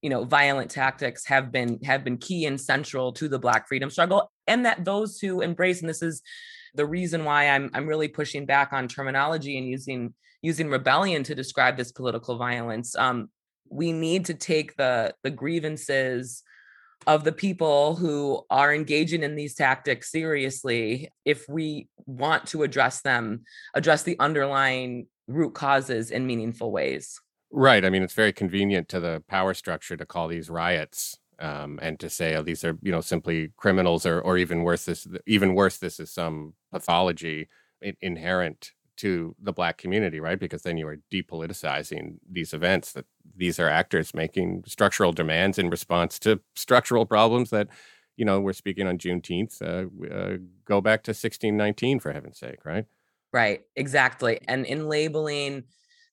you 0.01 0.11
know 0.11 0.25
violent 0.25 0.71
tactics 0.71 1.27
have 1.27 1.51
been 1.51 1.81
have 1.83 2.05
been 2.05 2.19
key 2.19 2.45
and 2.47 2.61
central 2.61 3.13
to 3.13 3.29
the 3.29 3.39
black 3.39 3.67
freedom 3.67 3.91
struggle 3.91 4.31
and 4.47 4.65
that 4.65 4.85
those 4.85 5.19
who 5.19 5.41
embrace 5.41 5.81
and 5.81 5.89
this 5.89 6.03
is 6.03 6.23
the 6.75 6.87
reason 6.87 7.25
why 7.25 7.49
i'm 7.49 7.69
i'm 7.75 7.87
really 7.87 8.09
pushing 8.09 8.47
back 8.47 8.73
on 8.73 8.87
terminology 8.87 9.59
and 9.59 9.67
using 9.67 10.15
using 10.43 10.69
rebellion 10.69 11.23
to 11.23 11.35
describe 11.35 11.77
this 11.77 11.93
political 11.93 12.37
violence 12.37 12.95
um 12.97 13.29
we 13.71 13.93
need 13.93 14.27
to 14.27 14.35
take 14.35 14.77
the 14.77 15.15
the 15.23 15.31
grievances 15.31 16.43
of 17.07 17.25
the 17.25 17.33
people 17.33 17.97
who 17.97 18.45
are 18.51 18.73
engaging 18.73 19.23
in 19.23 19.35
these 19.35 19.55
tactics 19.55 20.11
seriously 20.11 21.11
if 21.25 21.49
we 21.49 21.89
want 22.07 22.47
to 22.47 22.63
address 22.63 23.01
them 23.01 23.43
address 23.75 24.03
the 24.03 24.19
underlying 24.21 25.07
root 25.27 25.55
causes 25.55 26.11
in 26.11 26.27
meaningful 26.27 26.71
ways. 26.71 27.21
Right 27.51 27.85
i 27.85 27.91
mean 27.91 28.03
it's 28.03 28.15
very 28.15 28.33
convenient 28.33 28.89
to 28.91 29.01
the 29.01 29.23
power 29.29 29.55
structure 29.55 29.97
to 29.97 30.07
call 30.07 30.29
these 30.29 30.51
riots 30.51 31.19
um, 31.39 31.79
and 31.83 31.99
to 32.01 32.09
say 32.09 32.35
oh 32.37 32.43
these 32.43 32.65
are 32.65 32.79
you 32.83 32.93
know 32.93 33.01
simply 33.01 33.53
criminals 33.57 34.07
or 34.07 34.21
or 34.21 34.39
even 34.39 34.63
worse 34.63 34.85
this 34.85 35.07
even 35.27 35.55
worse 35.55 35.79
this 35.79 36.01
is 36.01 36.11
some 36.11 36.55
pathology 36.73 37.49
inherent 38.01 38.73
to 39.03 39.35
the 39.43 39.53
black 39.53 39.79
community, 39.79 40.21
right? 40.21 40.39
Because 40.39 40.63
then 40.63 40.77
you 40.77 40.87
are 40.87 40.99
depoliticizing 41.13 42.19
these 42.31 42.55
events 42.55 42.93
that 42.93 43.05
these 43.37 43.59
are 43.59 43.69
actors 43.69 44.15
making 44.15 44.63
structural 44.65 45.13
demands 45.13 45.59
in 45.59 45.71
response 45.71 46.21
to 46.21 46.41
structural 46.55 47.05
problems 47.05 47.51
that, 47.51 47.67
you 48.17 48.25
know, 48.25 48.41
we're 48.41 48.53
speaking 48.53 48.87
on 48.87 48.99
Juneteenth, 48.99 49.61
uh, 49.61 50.15
uh, 50.15 50.37
go 50.65 50.81
back 50.81 51.03
to 51.03 51.11
1619 51.11 51.99
for 51.99 52.13
heaven's 52.13 52.39
sake, 52.39 52.65
right? 52.65 52.85
Right, 53.33 53.63
exactly. 53.75 54.39
And 54.47 54.65
in 54.67 54.89
labeling 54.89 55.65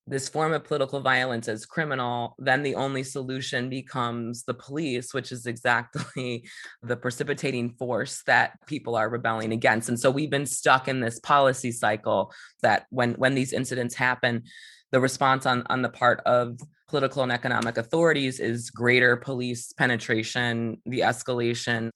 this 0.09 0.27
form 0.27 0.53
of 0.53 0.63
political 0.63 1.01
violence 1.01 1.47
as 1.47 1.65
criminal, 1.65 2.35
then 2.39 2.63
the 2.63 2.75
only 2.75 3.03
solution 3.03 3.69
becomes 3.69 4.43
the 4.43 4.53
police, 4.53 5.13
which 5.13 5.31
is 5.31 5.45
exactly 5.45 6.47
the 6.83 6.97
precipitating 6.97 7.75
force 7.77 8.23
that 8.25 8.57
people 8.65 8.95
are 8.95 9.09
rebelling 9.09 9.53
against. 9.53 9.87
And 9.87 9.99
so 9.99 10.09
we've 10.09 10.31
been 10.31 10.47
stuck 10.47 10.87
in 10.87 10.99
this 10.99 11.19
policy 11.19 11.71
cycle 11.71 12.33
that 12.63 12.85
when 12.89 13.13
when 13.13 13.35
these 13.35 13.53
incidents 13.53 13.95
happen, 13.95 14.43
the 14.91 14.99
response 14.99 15.45
on, 15.45 15.63
on 15.69 15.81
the 15.81 15.89
part 15.89 16.21
of 16.25 16.59
political 16.87 17.21
and 17.21 17.31
economic 17.31 17.77
authorities 17.77 18.39
is 18.39 18.71
greater 18.71 19.15
police 19.15 19.71
penetration, 19.73 20.81
the 20.85 21.01
escalation 21.01 21.91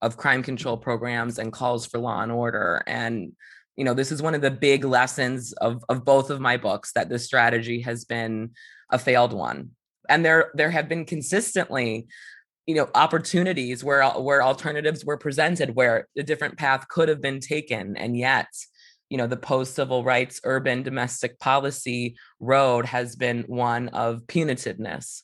of 0.00 0.16
crime 0.16 0.42
control 0.42 0.76
programs 0.76 1.38
and 1.38 1.52
calls 1.52 1.84
for 1.86 1.98
law 1.98 2.22
and 2.22 2.32
order. 2.32 2.82
And 2.86 3.32
you 3.78 3.84
know 3.84 3.94
this 3.94 4.10
is 4.10 4.20
one 4.20 4.34
of 4.34 4.40
the 4.40 4.50
big 4.50 4.84
lessons 4.84 5.52
of 5.54 5.84
of 5.88 6.04
both 6.04 6.30
of 6.30 6.40
my 6.40 6.56
books 6.56 6.92
that 6.94 7.08
this 7.08 7.24
strategy 7.24 7.80
has 7.82 8.04
been 8.04 8.50
a 8.90 8.98
failed 8.98 9.32
one. 9.32 9.70
And 10.08 10.24
there 10.24 10.50
there 10.54 10.70
have 10.70 10.88
been 10.88 11.04
consistently 11.04 12.08
you 12.66 12.74
know 12.74 12.90
opportunities 12.96 13.84
where 13.84 14.04
where 14.10 14.42
alternatives 14.42 15.04
were 15.04 15.16
presented 15.16 15.76
where 15.76 16.08
a 16.18 16.24
different 16.24 16.58
path 16.58 16.88
could 16.88 17.08
have 17.08 17.22
been 17.22 17.38
taken. 17.38 17.96
And 17.96 18.16
yet 18.16 18.48
you 19.10 19.16
know 19.16 19.28
the 19.28 19.36
post 19.36 19.76
civil 19.76 20.02
rights 20.02 20.40
urban 20.42 20.82
domestic 20.82 21.38
policy 21.38 22.16
road 22.40 22.84
has 22.84 23.14
been 23.14 23.44
one 23.46 23.90
of 23.90 24.22
punitiveness. 24.26 25.22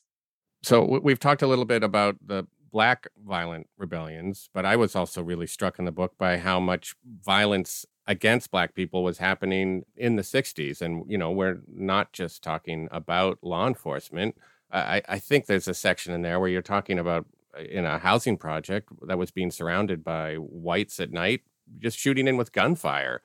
So 0.63 0.99
we've 1.03 1.19
talked 1.19 1.41
a 1.41 1.47
little 1.47 1.65
bit 1.65 1.83
about 1.83 2.15
the 2.25 2.47
black 2.71 3.07
violent 3.25 3.65
rebellions 3.77 4.49
but 4.53 4.65
i 4.65 4.75
was 4.75 4.97
also 4.97 5.23
really 5.23 5.47
struck 5.47 5.79
in 5.79 5.85
the 5.85 5.93
book 5.93 6.11
by 6.17 6.37
how 6.37 6.59
much 6.59 6.93
violence 7.23 7.85
against 8.07 8.51
black 8.51 8.75
people 8.75 9.03
was 9.03 9.17
happening 9.17 9.83
in 9.95 10.15
the 10.15 10.21
60s 10.21 10.81
and 10.81 11.03
you 11.07 11.17
know 11.17 11.31
we're 11.31 11.61
not 11.67 12.11
just 12.13 12.43
talking 12.43 12.87
about 12.91 13.39
law 13.41 13.67
enforcement. 13.67 14.35
I, 14.71 15.01
I 15.07 15.19
think 15.19 15.45
there's 15.45 15.67
a 15.67 15.73
section 15.73 16.13
in 16.13 16.21
there 16.21 16.39
where 16.39 16.49
you're 16.49 16.61
talking 16.61 16.99
about 16.99 17.25
uh, 17.57 17.63
in 17.63 17.85
a 17.85 17.97
housing 17.97 18.37
project 18.37 18.89
that 19.07 19.17
was 19.17 19.31
being 19.31 19.51
surrounded 19.51 20.03
by 20.03 20.35
whites 20.35 20.99
at 20.99 21.11
night 21.11 21.41
just 21.79 21.97
shooting 21.97 22.27
in 22.27 22.37
with 22.37 22.51
gunfire. 22.51 23.21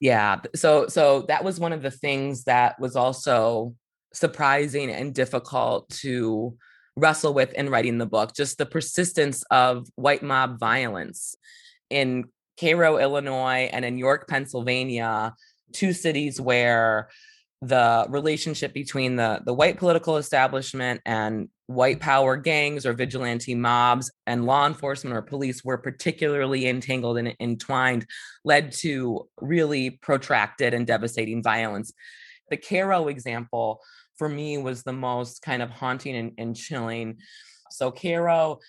Yeah 0.00 0.40
so 0.54 0.88
so 0.88 1.22
that 1.28 1.44
was 1.44 1.60
one 1.60 1.72
of 1.72 1.82
the 1.82 1.90
things 1.90 2.44
that 2.44 2.80
was 2.80 2.96
also 2.96 3.74
surprising 4.12 4.90
and 4.90 5.14
difficult 5.14 5.88
to 5.90 6.56
wrestle 6.96 7.34
with 7.34 7.52
in 7.52 7.68
writing 7.68 7.98
the 7.98 8.06
book 8.06 8.34
just 8.34 8.58
the 8.58 8.66
persistence 8.66 9.44
of 9.50 9.86
white 9.96 10.22
mob 10.22 10.58
violence 10.58 11.36
in 11.90 12.24
Cairo, 12.58 12.98
Illinois, 12.98 13.68
and 13.72 13.84
in 13.84 13.98
York, 13.98 14.28
Pennsylvania, 14.28 15.34
two 15.72 15.92
cities 15.92 16.40
where 16.40 17.08
the 17.62 18.06
relationship 18.08 18.74
between 18.74 19.16
the, 19.16 19.40
the 19.44 19.54
white 19.54 19.78
political 19.78 20.18
establishment 20.18 21.00
and 21.06 21.48
white 21.66 22.00
power 22.00 22.36
gangs 22.36 22.86
or 22.86 22.92
vigilante 22.92 23.54
mobs 23.54 24.12
and 24.26 24.46
law 24.46 24.66
enforcement 24.66 25.16
or 25.16 25.22
police 25.22 25.64
were 25.64 25.78
particularly 25.78 26.68
entangled 26.68 27.18
and 27.18 27.34
entwined 27.40 28.06
led 28.44 28.72
to 28.72 29.28
really 29.40 29.90
protracted 29.90 30.74
and 30.74 30.86
devastating 30.86 31.42
violence. 31.42 31.92
The 32.50 32.56
Cairo 32.56 33.08
example 33.08 33.80
for 34.16 34.28
me 34.28 34.58
was 34.58 34.82
the 34.82 34.92
most 34.92 35.42
kind 35.42 35.62
of 35.62 35.70
haunting 35.70 36.14
and, 36.14 36.32
and 36.38 36.56
chilling 36.56 37.18
So 37.70 37.90
Cairo 37.90 38.60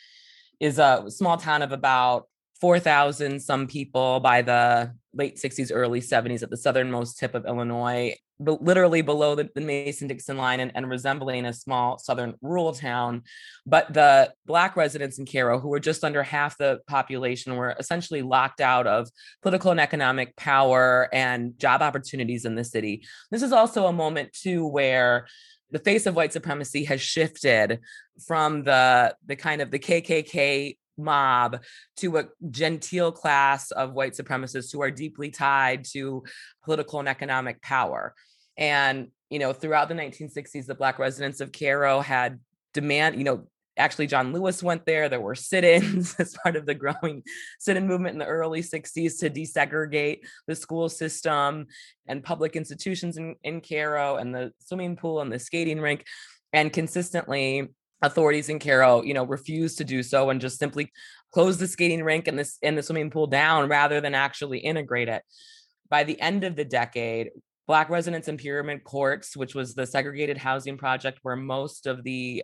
is 0.60 0.79
a 0.79 1.06
small 1.10 1.38
town 1.38 1.62
of 1.62 1.72
about 1.72 2.27
4,000 2.60 3.40
some 3.40 3.68
people 3.68 4.20
by 4.20 4.42
the 4.42 4.94
late 5.14 5.38
60s, 5.38 5.72
early 5.74 6.02
70s 6.02 6.44
at 6.44 6.50
the 6.50 6.58
southernmost 6.58 7.18
tip 7.18 7.36
of 7.36 7.46
Illinois, 7.46 8.16
but 8.40 8.62
literally 8.62 9.02
below 9.02 9.36
the, 9.36 9.50
the 9.56 9.62
Mason 9.62 10.08
Dixon 10.08 10.38
line 10.38 10.60
and, 10.60 10.72
and, 10.76 10.90
resembling 10.90 11.46
a 11.46 11.54
small 11.54 11.98
southern 11.98 12.36
rural 12.42 12.72
town. 12.72 13.24
But 13.66 13.94
the 13.94 14.32
Black 14.46 14.76
residents 14.76 15.18
in 15.18 15.26
Cairo, 15.26 15.60
who 15.60 15.70
were 15.70 15.80
just 15.80 16.04
under 16.04 16.22
half 16.22 16.58
the 16.58 16.80
population, 16.88 17.56
were 17.56 17.76
essentially 17.80 18.22
locked 18.22 18.62
out 18.62 18.86
of 18.86 19.10
political 19.42 19.72
and 19.72 19.80
economic 19.80 20.36
power 20.36 21.10
and 21.12 21.58
job 21.58 21.82
opportunities 21.82 22.46
in 22.46 22.56
the 22.56 22.64
city. 22.64 23.04
This 23.32 23.42
is 23.42 23.52
also 23.52 23.88
a 23.88 23.94
moment, 23.94 24.34
too, 24.34 24.68
where 24.68 25.28
the 25.72 25.80
face 25.80 26.06
of 26.06 26.16
white 26.16 26.34
supremacy 26.34 26.86
has 26.86 27.02
shifted 27.02 27.80
from 28.26 28.64
the 28.64 29.16
the 29.26 29.36
kind 29.36 29.62
of 29.62 29.72
the 29.72 29.80
KKK 29.80 30.78
mob 30.98 31.62
to 31.98 32.18
a 32.18 32.25
genteel 32.50 33.12
class 33.12 33.72
of 33.72 33.94
white 33.94 34.13
supremacists 34.13 34.72
who 34.72 34.82
are 34.82 34.92
deeply 34.92 35.30
tied 35.30 35.86
to 35.86 36.24
political 36.63 37.00
and 37.00 37.10
economic 37.10 37.62
power. 37.62 38.13
And 38.58 39.10
you 39.30 39.39
know, 39.39 39.54
throughout 39.54 39.89
the 39.89 39.96
1960s, 39.96 40.66
the 40.66 40.75
black 40.75 41.00
residents 41.00 41.42
of 41.42 41.51
Cairo 41.51 42.00
had 42.00 42.39
demand, 42.74 43.18
you 43.18 43.24
know, 43.24 43.48
actually 43.77 44.08
John 44.08 44.34
Lewis 44.34 44.63
went 44.63 44.86
there. 44.86 45.10
There 45.10 45.22
were 45.22 45.36
sit-ins 45.36 46.16
as 46.20 46.36
part 46.44 46.56
of 46.56 46.66
the 46.66 46.74
growing 46.74 47.24
sit-in 47.60 47.88
movement 47.88 48.13
in 48.13 48.20
the 48.20 48.25
early 48.25 48.62
60s 48.62 49.20
to 49.20 49.30
desegregate 49.30 50.20
the 50.48 50.56
school 50.56 50.89
system 50.89 51.68
and 52.08 52.24
public 52.24 52.56
institutions 52.56 53.18
in, 53.18 53.36
in 53.44 53.62
Cairo 53.62 54.16
and 54.16 54.34
the 54.34 54.51
swimming 54.60 54.96
pool 54.96 55.22
and 55.22 55.32
the 55.32 55.39
skating 55.39 55.80
rink. 55.80 56.06
And 56.54 56.72
consistently, 56.72 57.68
authorities 58.01 58.50
in 58.50 58.60
Cairo, 58.60 59.01
you 59.01 59.13
know, 59.13 59.25
refused 59.25 59.77
to 59.80 59.84
do 59.84 60.04
so 60.04 60.30
and 60.30 60.42
just 60.42 60.60
simply 60.60 60.92
closed 61.32 61.60
the 61.60 61.68
skating 61.68 62.04
rink 62.04 62.27
and 62.27 62.38
this 62.38 62.58
and 62.62 62.77
the 62.77 62.84
swimming 62.84 63.10
pool 63.10 63.27
down 63.27 63.70
rather 63.70 64.01
than 64.01 64.16
actually 64.16 64.60
integrate 64.60 65.10
it. 65.10 65.24
By 65.89 66.04
the 66.04 66.20
end 66.20 66.44
of 66.44 66.56
the 66.56 66.66
decade, 66.66 67.32
Black 67.68 67.89
residents 67.89 68.30
in 68.30 68.38
Pyramid 68.38 68.86
Courts, 68.86 69.36
which 69.36 69.54
was 69.54 69.75
the 69.75 69.86
segregated 69.86 70.38
housing 70.38 70.77
project 70.77 71.20
where 71.22 71.36
most 71.36 71.86
of 71.86 72.04
the 72.04 72.44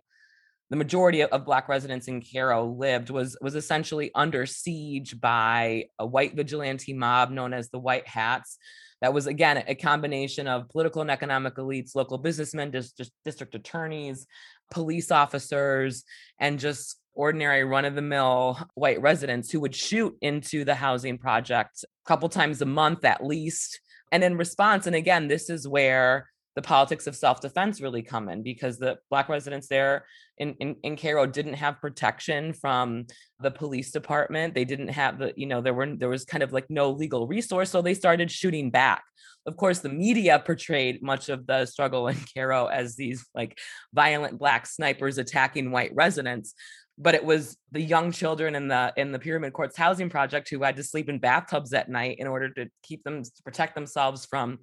the 0.70 0.76
majority 0.76 1.22
of 1.22 1.44
black 1.44 1.68
residents 1.68 2.08
in 2.08 2.22
Cairo 2.22 2.64
lived 2.64 3.10
was 3.10 3.36
was 3.40 3.54
essentially 3.54 4.10
under 4.14 4.44
siege 4.44 5.20
by 5.20 5.86
a 5.98 6.06
white 6.06 6.34
vigilante 6.34 6.92
mob 6.92 7.30
known 7.30 7.52
as 7.52 7.70
the 7.70 7.78
White 7.78 8.06
Hats. 8.06 8.58
That 9.00 9.14
was 9.14 9.26
again 9.26 9.62
a 9.66 9.74
combination 9.74 10.46
of 10.46 10.68
political 10.68 11.00
and 11.00 11.10
economic 11.10 11.56
elites, 11.56 11.94
local 11.94 12.18
businessmen, 12.18 12.72
just 12.72 13.00
district 13.24 13.54
attorneys, 13.54 14.26
police 14.74 15.10
officers, 15.10 16.04
and 16.38 16.58
just 16.58 16.98
ordinary 17.14 17.62
run-of-the-mill 17.62 18.58
white 18.74 19.00
residents 19.00 19.50
who 19.50 19.60
would 19.60 19.74
shoot 19.74 20.12
into 20.20 20.64
the 20.64 20.74
housing 20.74 21.16
project 21.16 21.84
a 21.84 22.08
couple 22.08 22.28
times 22.28 22.60
a 22.60 22.66
month 22.66 23.04
at 23.04 23.24
least. 23.24 23.80
And 24.10 24.24
in 24.24 24.36
response, 24.36 24.86
and 24.88 24.96
again, 24.96 25.28
this 25.28 25.48
is 25.48 25.66
where 25.66 26.28
the 26.56 26.62
politics 26.62 27.06
of 27.06 27.16
self-defense 27.16 27.80
really 27.80 28.02
come 28.02 28.28
in 28.28 28.42
because 28.42 28.78
the 28.78 28.98
black 29.10 29.28
residents 29.28 29.66
there 29.66 30.06
in, 30.38 30.54
in, 30.60 30.76
in 30.82 30.96
Cairo 30.96 31.26
didn't 31.26 31.54
have 31.54 31.80
protection 31.80 32.52
from 32.52 33.06
the 33.40 33.50
police 33.50 33.90
department. 33.90 34.54
They 34.54 34.64
didn't 34.64 34.88
have 34.88 35.18
the, 35.18 35.32
you 35.36 35.46
know, 35.46 35.60
there 35.60 35.74
were 35.74 35.96
there 35.96 36.08
was 36.08 36.24
kind 36.24 36.42
of 36.42 36.52
like 36.52 36.66
no 36.70 36.90
legal 36.90 37.26
resource. 37.26 37.70
So 37.70 37.82
they 37.82 37.94
started 37.94 38.30
shooting 38.30 38.70
back. 38.70 39.02
Of 39.46 39.56
course, 39.56 39.80
the 39.80 39.88
media 39.88 40.42
portrayed 40.44 41.02
much 41.02 41.28
of 41.28 41.46
the 41.46 41.66
struggle 41.66 42.08
in 42.08 42.16
Cairo 42.34 42.66
as 42.66 42.96
these 42.96 43.26
like 43.34 43.58
violent 43.92 44.38
black 44.38 44.66
snipers 44.66 45.18
attacking 45.18 45.70
white 45.70 45.92
residents. 45.94 46.54
But 46.96 47.16
it 47.16 47.24
was 47.24 47.56
the 47.72 47.82
young 47.82 48.12
children 48.12 48.54
in 48.54 48.68
the 48.68 48.92
in 48.96 49.10
the 49.10 49.18
Pyramid 49.18 49.52
Courts 49.52 49.76
housing 49.76 50.08
project 50.08 50.48
who 50.48 50.62
had 50.62 50.76
to 50.76 50.84
sleep 50.84 51.08
in 51.08 51.18
bathtubs 51.18 51.72
at 51.72 51.88
night 51.88 52.18
in 52.20 52.28
order 52.28 52.48
to 52.50 52.68
keep 52.84 53.02
them 53.02 53.24
to 53.24 53.42
protect 53.44 53.74
themselves 53.74 54.24
from 54.24 54.60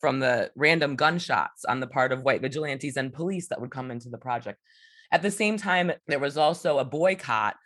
from 0.00 0.20
the 0.20 0.50
random 0.54 0.96
gunshots 0.96 1.64
on 1.64 1.80
the 1.80 1.86
part 1.86 2.12
of 2.12 2.22
white 2.22 2.42
vigilantes 2.42 2.96
and 2.96 3.12
police 3.12 3.48
that 3.48 3.60
would 3.60 3.70
come 3.70 3.90
into 3.90 4.08
the 4.08 4.18
project. 4.18 4.58
At 5.12 5.22
the 5.22 5.30
same 5.30 5.56
time, 5.56 5.92
there 6.06 6.18
was 6.18 6.36
also 6.36 6.78
a 6.78 6.84
boycott 6.84 7.56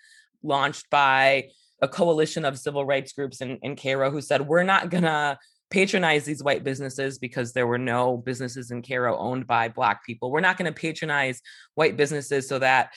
launched 0.42 0.88
by 0.90 1.48
a 1.82 1.88
coalition 1.88 2.44
of 2.44 2.58
civil 2.58 2.84
rights 2.84 3.12
groups 3.12 3.40
in, 3.40 3.58
in 3.62 3.76
Cairo 3.76 4.10
who 4.10 4.20
said, 4.20 4.46
We're 4.46 4.62
not 4.62 4.90
going 4.90 5.04
to 5.04 5.38
patronize 5.70 6.24
these 6.24 6.42
white 6.42 6.64
businesses 6.64 7.18
because 7.18 7.52
there 7.52 7.66
were 7.66 7.78
no 7.78 8.16
businesses 8.16 8.70
in 8.70 8.82
Cairo 8.82 9.16
owned 9.16 9.46
by 9.46 9.68
Black 9.68 10.04
people. 10.04 10.30
We're 10.30 10.40
not 10.40 10.58
going 10.58 10.72
to 10.72 10.78
patronize 10.78 11.40
white 11.74 11.96
businesses 11.96 12.48
so 12.48 12.58
that 12.58 12.92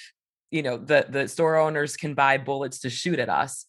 you 0.52 0.62
know 0.62 0.78
the 0.78 1.06
the 1.10 1.28
store 1.28 1.58
owners 1.58 1.98
can 1.98 2.14
buy 2.14 2.38
bullets 2.38 2.80
to 2.82 2.90
shoot 2.90 3.20
at 3.20 3.30
us 3.30 3.66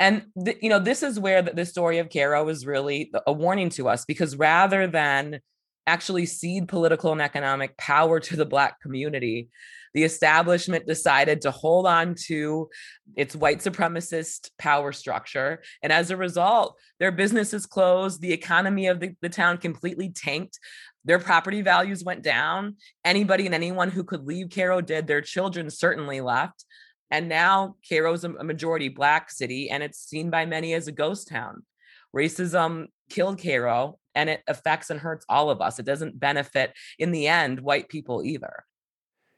and 0.00 0.24
you 0.34 0.70
know 0.70 0.80
this 0.80 1.04
is 1.04 1.20
where 1.20 1.42
the, 1.42 1.52
the 1.52 1.66
story 1.66 1.98
of 1.98 2.10
Cairo 2.10 2.48
is 2.48 2.66
really 2.66 3.12
a 3.26 3.32
warning 3.32 3.68
to 3.70 3.88
us 3.88 4.04
because 4.04 4.34
rather 4.34 4.88
than 4.88 5.40
actually 5.86 6.26
cede 6.26 6.66
political 6.66 7.12
and 7.12 7.22
economic 7.22 7.76
power 7.76 8.18
to 8.18 8.36
the 8.36 8.46
black 8.46 8.80
community 8.80 9.48
the 9.92 10.04
establishment 10.04 10.86
decided 10.86 11.40
to 11.40 11.50
hold 11.50 11.86
on 11.86 12.14
to 12.14 12.68
its 13.16 13.34
white 13.34 13.58
supremacist 13.58 14.50
power 14.56 14.92
structure. 14.92 15.62
And 15.82 15.92
as 15.92 16.10
a 16.10 16.16
result 16.16 16.76
their 16.98 17.12
businesses 17.12 17.66
closed 17.66 18.20
the 18.20 18.32
economy 18.32 18.86
of 18.86 19.00
the, 19.00 19.16
the 19.20 19.28
town 19.28 19.58
completely 19.58 20.10
tanked 20.10 20.58
their 21.04 21.18
property 21.18 21.62
values 21.62 22.04
went 22.04 22.22
down. 22.22 22.76
Anybody 23.04 23.46
and 23.46 23.54
anyone 23.54 23.90
who 23.90 24.04
could 24.04 24.26
leave 24.26 24.50
cairo 24.50 24.80
did. 24.80 25.06
Their 25.06 25.22
children 25.22 25.70
certainly 25.70 26.20
left 26.20 26.64
and 27.10 27.28
now 27.28 27.76
Cairo's 27.88 28.24
a 28.24 28.28
majority 28.28 28.88
black 28.88 29.30
city, 29.30 29.70
and 29.70 29.82
it's 29.82 29.98
seen 29.98 30.30
by 30.30 30.46
many 30.46 30.74
as 30.74 30.88
a 30.88 30.92
ghost 30.92 31.28
town. 31.28 31.64
Racism 32.14 32.86
killed 33.08 33.40
Cairo, 33.40 33.98
and 34.14 34.28
it 34.30 34.42
affects 34.48 34.90
and 34.90 35.00
hurts 35.00 35.24
all 35.28 35.50
of 35.50 35.60
us. 35.60 35.78
It 35.78 35.86
doesn't 35.86 36.18
benefit, 36.18 36.72
in 36.98 37.12
the 37.12 37.28
end, 37.28 37.60
white 37.60 37.88
people 37.88 38.22
either. 38.24 38.64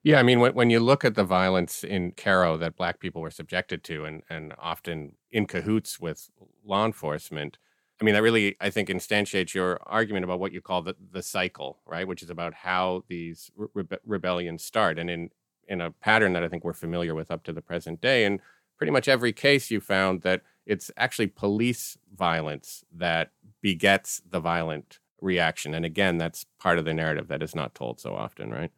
Yeah, 0.04 0.18
I 0.18 0.22
mean, 0.22 0.40
when, 0.40 0.54
when 0.54 0.70
you 0.70 0.80
look 0.80 1.04
at 1.04 1.14
the 1.14 1.24
violence 1.24 1.84
in 1.84 2.12
Cairo 2.12 2.56
that 2.56 2.76
black 2.76 2.98
people 2.98 3.22
were 3.22 3.30
subjected 3.30 3.84
to, 3.84 4.04
and, 4.04 4.22
and 4.28 4.52
often 4.58 5.16
in 5.30 5.46
cahoots 5.46 6.00
with 6.00 6.28
law 6.64 6.84
enforcement, 6.84 7.58
I 8.00 8.04
mean, 8.04 8.14
that 8.14 8.22
really, 8.22 8.56
I 8.60 8.70
think, 8.70 8.88
instantiates 8.88 9.54
your 9.54 9.78
argument 9.86 10.24
about 10.24 10.40
what 10.40 10.52
you 10.52 10.60
call 10.60 10.82
the, 10.82 10.96
the 11.12 11.22
cycle, 11.22 11.78
right? 11.86 12.08
Which 12.08 12.22
is 12.22 12.30
about 12.30 12.52
how 12.52 13.04
these 13.08 13.52
rebe- 13.56 13.98
rebellions 14.04 14.64
start. 14.64 14.98
And 14.98 15.08
in 15.08 15.30
in 15.68 15.80
a 15.80 15.90
pattern 15.90 16.32
that 16.34 16.42
I 16.42 16.48
think 16.48 16.64
we're 16.64 16.72
familiar 16.72 17.14
with 17.14 17.30
up 17.30 17.44
to 17.44 17.52
the 17.52 17.62
present 17.62 18.00
day. 18.00 18.24
And 18.24 18.40
pretty 18.78 18.90
much 18.90 19.08
every 19.08 19.32
case 19.32 19.70
you 19.70 19.80
found 19.80 20.22
that 20.22 20.42
it's 20.66 20.90
actually 20.96 21.28
police 21.28 21.96
violence 22.14 22.84
that 22.96 23.30
begets 23.60 24.22
the 24.30 24.40
violent 24.40 24.98
reaction. 25.20 25.74
And 25.74 25.84
again, 25.84 26.18
that's 26.18 26.44
part 26.60 26.78
of 26.78 26.84
the 26.84 26.94
narrative 26.94 27.28
that 27.28 27.42
is 27.42 27.54
not 27.54 27.74
told 27.74 28.00
so 28.00 28.14
often, 28.14 28.50
right? 28.50 28.70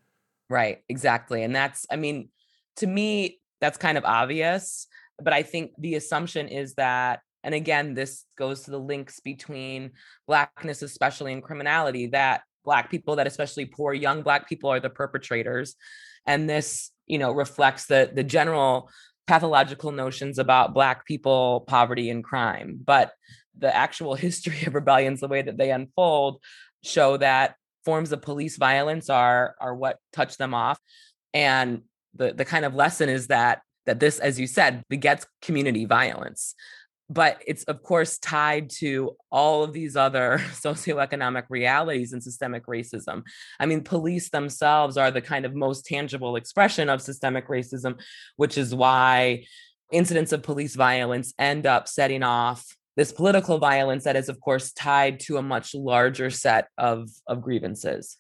Right, 0.51 0.83
exactly. 0.89 1.43
And 1.43 1.55
that's, 1.55 1.87
I 1.91 1.97
mean, 1.97 2.29
to 2.77 2.87
me, 2.87 3.41
that's 3.61 3.79
kind 3.79 3.97
of 3.97 4.05
obvious. 4.05 4.87
But 5.23 5.33
I 5.33 5.43
think 5.43 5.73
the 5.79 5.95
assumption 5.95 6.49
is 6.49 6.75
that, 6.75 7.21
and 7.43 7.55
again, 7.55 7.95
this 7.95 8.25
goes 8.37 8.63
to 8.63 8.71
the 8.71 8.81
links 8.81 9.21
between 9.21 9.93
Blackness, 10.27 10.83
especially 10.83 11.33
in 11.33 11.43
criminality, 11.43 12.09
that 12.09 12.43
Black 12.65 12.91
people, 12.91 13.17
that 13.17 13.27
especially 13.27 13.67
poor 13.67 13.93
young 13.93 14.23
Black 14.23 14.49
people, 14.49 14.71
are 14.71 14.81
the 14.81 14.91
perpetrators 14.91 15.77
and 16.27 16.49
this 16.49 16.91
you 17.07 17.19
know 17.19 17.33
reflects 17.33 17.87
the 17.87 18.11
the 18.13 18.25
general 18.25 18.89
pathological 19.27 19.91
notions 19.93 20.39
about 20.39 20.75
black 20.75 21.07
people 21.07 21.65
poverty 21.67 22.11
and 22.11 22.23
crime. 22.23 22.79
But 22.85 23.13
the 23.59 23.75
actual 23.75 24.15
history 24.27 24.65
of 24.67 24.75
rebellions 24.75 25.21
the 25.21 25.29
way 25.29 25.43
that 25.43 25.57
they 25.57 25.71
unfold 25.71 26.41
show 26.83 27.17
that 27.17 27.57
forms 27.85 28.13
of 28.13 28.23
police 28.23 28.57
violence 28.57 29.11
are 29.11 29.55
are 29.61 29.75
what 29.75 29.99
touch 30.13 30.37
them 30.37 30.55
off. 30.55 30.79
And 31.33 31.83
the 32.15 32.33
the 32.33 32.45
kind 32.45 32.65
of 32.65 32.75
lesson 32.75 33.09
is 33.09 33.29
that 33.29 33.63
that 33.87 34.01
this 34.01 34.19
as 34.19 34.41
you 34.41 34.47
said 34.47 34.83
begets 34.89 35.27
community 35.43 35.85
violence 35.85 36.55
but 37.11 37.43
it's 37.47 37.65
of 37.65 37.83
course 37.83 38.19
tied 38.19 38.71
to 38.71 39.17
all 39.31 39.63
of 39.63 39.73
these 39.73 39.97
other 39.97 40.39
socioeconomic 40.53 41.45
realities 41.49 42.13
and 42.13 42.23
systemic 42.23 42.67
racism. 42.67 43.23
I 43.61 43.67
mean, 43.67 43.83
police 43.83 44.31
themselves 44.31 44.97
are 44.97 45.11
the 45.11 45.21
kind 45.21 45.45
of 45.45 45.55
most 45.55 45.85
tangible 45.85 46.37
expression 46.37 46.89
of 46.89 47.03
systemic 47.03 47.49
racism, 47.49 48.01
which 48.37 48.57
is 48.57 48.75
why 48.75 49.45
incidents 49.93 50.33
of 50.33 50.43
police 50.43 50.75
violence 50.75 51.35
end 51.39 51.67
up 51.67 51.89
setting 51.89 52.23
off 52.23 52.77
this 52.97 53.13
political 53.13 53.59
violence 53.59 54.05
that 54.05 54.17
is 54.17 54.29
of 54.29 54.41
course 54.41 54.73
tied 54.73 55.21
to 55.21 55.37
a 55.37 55.43
much 55.43 55.75
larger 55.75 56.31
set 56.31 56.69
of 56.79 57.11
of 57.27 57.43
grievances 57.43 58.19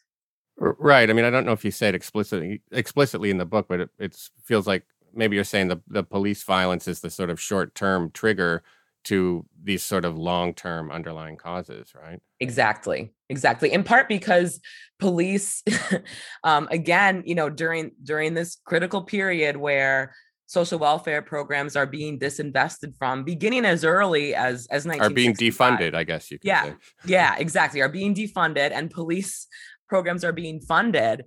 right 0.57 1.11
i 1.11 1.13
mean 1.13 1.25
i 1.25 1.31
don't 1.31 1.47
know 1.47 1.53
if 1.53 1.65
you 1.65 1.71
say 1.71 1.89
it 1.89 1.95
explicitly 1.95 2.63
explicitly 2.71 3.31
in 3.31 3.39
the 3.39 3.47
book 3.47 3.67
but 3.69 3.81
it, 3.81 3.91
it 3.99 4.17
feels 4.45 4.67
like 4.67 4.85
maybe 5.15 5.37
you're 5.37 5.45
saying 5.45 5.69
the, 5.69 5.81
the 5.89 6.03
police 6.03 6.43
violence 6.43 6.89
is 6.89 7.01
the 7.01 7.11
sort 7.11 7.31
of 7.31 7.41
short 7.41 7.75
term 7.75 8.11
trigger 8.13 8.63
to 9.05 9.45
these 9.63 9.83
sort 9.83 10.05
of 10.05 10.17
long-term 10.17 10.91
underlying 10.91 11.37
causes, 11.37 11.93
right? 11.95 12.21
Exactly. 12.41 13.13
Exactly. 13.29 13.73
In 13.73 13.85
part 13.85 14.09
because 14.09 14.61
police 14.99 15.63
um 16.45 16.69
again, 16.71 17.23
you 17.27 17.35
know, 17.35 17.51
during 17.51 17.93
during 18.03 18.35
this 18.35 18.57
critical 18.65 19.03
period 19.03 19.57
where 19.57 20.15
social 20.47 20.79
welfare 20.79 21.23
programs 21.23 21.75
are 21.77 21.87
being 21.87 22.19
disinvested 22.19 22.97
from 22.97 23.25
beginning 23.25 23.65
as 23.65 23.85
early 23.85 24.35
as 24.35 24.67
as 24.71 24.85
19 24.85 25.03
are 25.03 25.11
being 25.11 25.35
defunded 25.35 25.95
i 25.95 26.05
guess 26.05 26.31
you 26.31 26.39
could 26.39 26.47
yeah 26.47 26.65
say. 26.65 26.75
yeah 27.07 27.35
exactly 27.39 27.81
are 27.81 27.89
being 27.89 28.15
defunded 28.15 28.71
and 28.71 28.91
police 28.91 29.47
programs 29.89 30.23
are 30.23 30.33
being 30.33 30.61
funded 30.61 31.25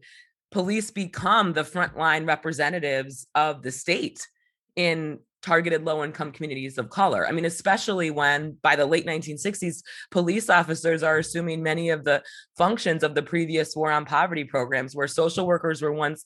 police 0.52 0.92
become 0.92 1.54
the 1.54 1.64
frontline 1.64 2.28
representatives 2.28 3.28
of 3.36 3.62
the 3.64 3.72
state 3.72 4.28
in 4.76 5.20
targeted 5.42 5.86
low 5.86 6.04
income 6.04 6.32
communities 6.32 6.78
of 6.78 6.90
color. 6.90 7.28
I 7.28 7.32
mean, 7.32 7.46
especially 7.46 8.12
when 8.12 8.58
by 8.62 8.76
the 8.76 8.86
late 8.86 9.06
1960s, 9.06 9.82
police 10.12 10.50
officers 10.50 11.04
are 11.04 11.18
assuming 11.18 11.64
many 11.64 11.90
of 11.90 12.04
the 12.04 12.24
functions 12.58 13.04
of 13.04 13.16
the 13.16 13.22
previous 13.22 13.76
war 13.76 13.92
on 13.92 14.06
poverty 14.06 14.44
programs, 14.44 14.96
where 14.96 15.08
social 15.08 15.46
workers 15.46 15.82
were 15.82 15.94
once 15.94 16.24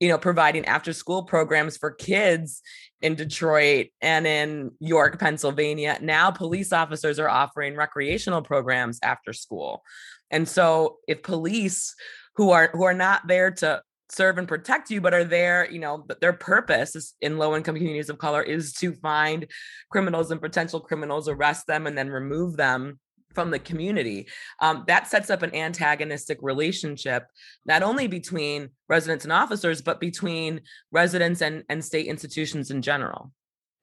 you 0.00 0.08
know 0.08 0.18
providing 0.18 0.64
after 0.66 0.92
school 0.92 1.22
programs 1.22 1.76
for 1.76 1.90
kids 1.90 2.60
in 3.02 3.14
Detroit 3.14 3.88
and 4.00 4.26
in 4.26 4.72
York, 4.80 5.18
Pennsylvania. 5.18 5.98
Now 6.00 6.30
police 6.30 6.72
officers 6.72 7.18
are 7.18 7.28
offering 7.28 7.76
recreational 7.76 8.42
programs 8.42 8.98
after 9.02 9.32
school. 9.32 9.82
And 10.30 10.48
so 10.48 10.98
if 11.06 11.22
police 11.22 11.94
who 12.36 12.50
are 12.50 12.70
who 12.72 12.84
are 12.84 12.94
not 12.94 13.26
there 13.26 13.50
to 13.50 13.82
serve 14.08 14.38
and 14.38 14.46
protect 14.46 14.88
you 14.88 15.00
but 15.00 15.12
are 15.12 15.24
there 15.24 15.68
you 15.70 15.80
know 15.80 16.06
their 16.20 16.32
purpose 16.32 16.94
is 16.94 17.14
in 17.20 17.38
low 17.38 17.56
income 17.56 17.74
communities 17.74 18.08
of 18.08 18.18
color 18.18 18.40
is 18.40 18.72
to 18.72 18.92
find 18.94 19.46
criminals 19.90 20.30
and 20.30 20.40
potential 20.40 20.78
criminals 20.78 21.28
arrest 21.28 21.66
them 21.66 21.88
and 21.88 21.98
then 21.98 22.08
remove 22.08 22.56
them 22.56 23.00
from 23.36 23.50
the 23.50 23.58
community. 23.60 24.26
Um, 24.60 24.82
that 24.88 25.06
sets 25.06 25.30
up 25.30 25.42
an 25.42 25.54
antagonistic 25.54 26.38
relationship 26.40 27.26
not 27.66 27.84
only 27.84 28.08
between 28.08 28.70
residents 28.88 29.24
and 29.24 29.32
officers 29.32 29.82
but 29.82 30.00
between 30.00 30.62
residents 30.90 31.42
and, 31.42 31.62
and 31.68 31.84
state 31.84 32.06
institutions 32.06 32.72
in 32.72 32.82
general. 32.82 33.30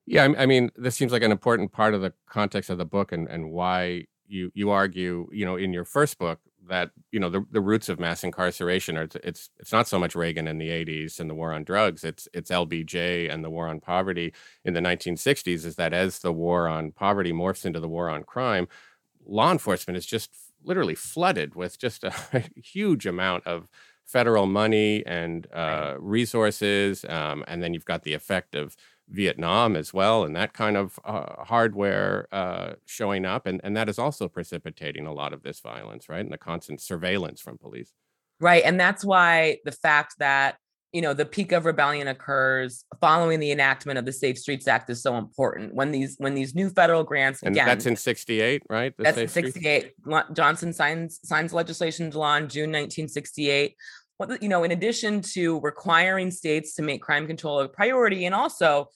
Yeah 0.06 0.28
I 0.36 0.44
mean 0.44 0.70
this 0.76 0.96
seems 0.96 1.12
like 1.12 1.22
an 1.22 1.32
important 1.32 1.72
part 1.72 1.94
of 1.94 2.02
the 2.02 2.12
context 2.28 2.68
of 2.68 2.76
the 2.76 2.84
book 2.84 3.12
and, 3.12 3.26
and 3.28 3.50
why 3.50 4.04
you 4.26 4.50
you 4.54 4.70
argue 4.70 5.28
you 5.32 5.46
know 5.46 5.56
in 5.56 5.72
your 5.72 5.84
first 5.84 6.18
book 6.18 6.40
that 6.68 6.90
you 7.12 7.20
know 7.20 7.28
the, 7.28 7.44
the 7.50 7.60
roots 7.60 7.88
of 7.88 8.00
mass 8.00 8.24
incarceration 8.24 8.96
are 8.96 9.08
it's 9.22 9.50
it's 9.58 9.72
not 9.72 9.88
so 9.88 9.98
much 9.98 10.14
Reagan 10.14 10.48
in 10.48 10.58
the 10.58 10.68
80s 10.68 11.20
and 11.20 11.28
the 11.28 11.34
war 11.34 11.52
on 11.52 11.64
drugs 11.64 12.04
it's 12.04 12.28
it's 12.32 12.50
LBJ 12.50 13.32
and 13.32 13.44
the 13.44 13.50
war 13.50 13.68
on 13.68 13.80
poverty 13.80 14.32
in 14.64 14.74
the 14.74 14.80
1960s 14.80 15.64
is 15.64 15.76
that 15.76 15.92
as 15.92 16.20
the 16.20 16.32
war 16.32 16.68
on 16.68 16.92
poverty 16.92 17.32
morphs 17.32 17.64
into 17.64 17.80
the 17.80 17.88
war 17.88 18.08
on 18.08 18.22
crime 18.22 18.68
law 19.26 19.50
enforcement 19.50 19.96
is 19.96 20.06
just 20.06 20.30
literally 20.62 20.94
flooded 20.94 21.54
with 21.54 21.78
just 21.78 22.04
a 22.04 22.14
huge 22.56 23.06
amount 23.06 23.46
of 23.46 23.68
federal 24.04 24.46
money 24.46 25.04
and 25.06 25.46
uh, 25.52 25.94
resources 25.98 27.04
um, 27.08 27.42
and 27.46 27.62
then 27.62 27.72
you've 27.72 27.86
got 27.86 28.02
the 28.02 28.14
effect 28.14 28.54
of 28.54 28.76
Vietnam 29.08 29.76
as 29.76 29.92
well, 29.92 30.24
and 30.24 30.34
that 30.34 30.52
kind 30.52 30.76
of 30.76 30.98
uh, 31.04 31.44
hardware 31.44 32.26
uh, 32.32 32.74
showing 32.86 33.24
up, 33.24 33.46
and 33.46 33.60
and 33.62 33.76
that 33.76 33.88
is 33.88 33.98
also 33.98 34.28
precipitating 34.28 35.06
a 35.06 35.12
lot 35.12 35.32
of 35.32 35.42
this 35.42 35.60
violence, 35.60 36.08
right? 36.08 36.20
And 36.20 36.32
the 36.32 36.38
constant 36.38 36.80
surveillance 36.80 37.40
from 37.40 37.58
police, 37.58 37.92
right? 38.40 38.62
And 38.64 38.80
that's 38.80 39.04
why 39.04 39.58
the 39.64 39.72
fact 39.72 40.14
that 40.18 40.56
you 40.92 41.02
know 41.02 41.12
the 41.12 41.26
peak 41.26 41.52
of 41.52 41.66
rebellion 41.66 42.08
occurs 42.08 42.84
following 43.00 43.40
the 43.40 43.50
enactment 43.50 43.98
of 43.98 44.06
the 44.06 44.12
Safe 44.12 44.38
Streets 44.38 44.66
Act 44.66 44.88
is 44.88 45.02
so 45.02 45.16
important. 45.16 45.74
When 45.74 45.90
these 45.90 46.16
when 46.18 46.34
these 46.34 46.54
new 46.54 46.70
federal 46.70 47.04
grants 47.04 47.42
and 47.42 47.54
again, 47.54 47.66
that's 47.66 47.86
in 47.86 47.96
'68, 47.96 48.62
right? 48.70 48.96
The 48.96 49.02
that's 49.02 49.18
in 49.18 49.28
'68. 49.28 49.92
Johnson 50.32 50.72
signs 50.72 51.20
signs 51.24 51.52
legislation 51.52 52.06
into 52.06 52.18
law 52.18 52.36
in 52.36 52.48
June 52.48 52.70
1968 52.70 53.76
what 54.16 54.42
you 54.42 54.48
know 54.48 54.64
in 54.64 54.70
addition 54.70 55.20
to 55.20 55.60
requiring 55.60 56.30
states 56.30 56.74
to 56.74 56.82
make 56.82 57.02
crime 57.02 57.26
control 57.26 57.60
a 57.60 57.68
priority 57.68 58.26
and 58.26 58.34
also 58.34 58.88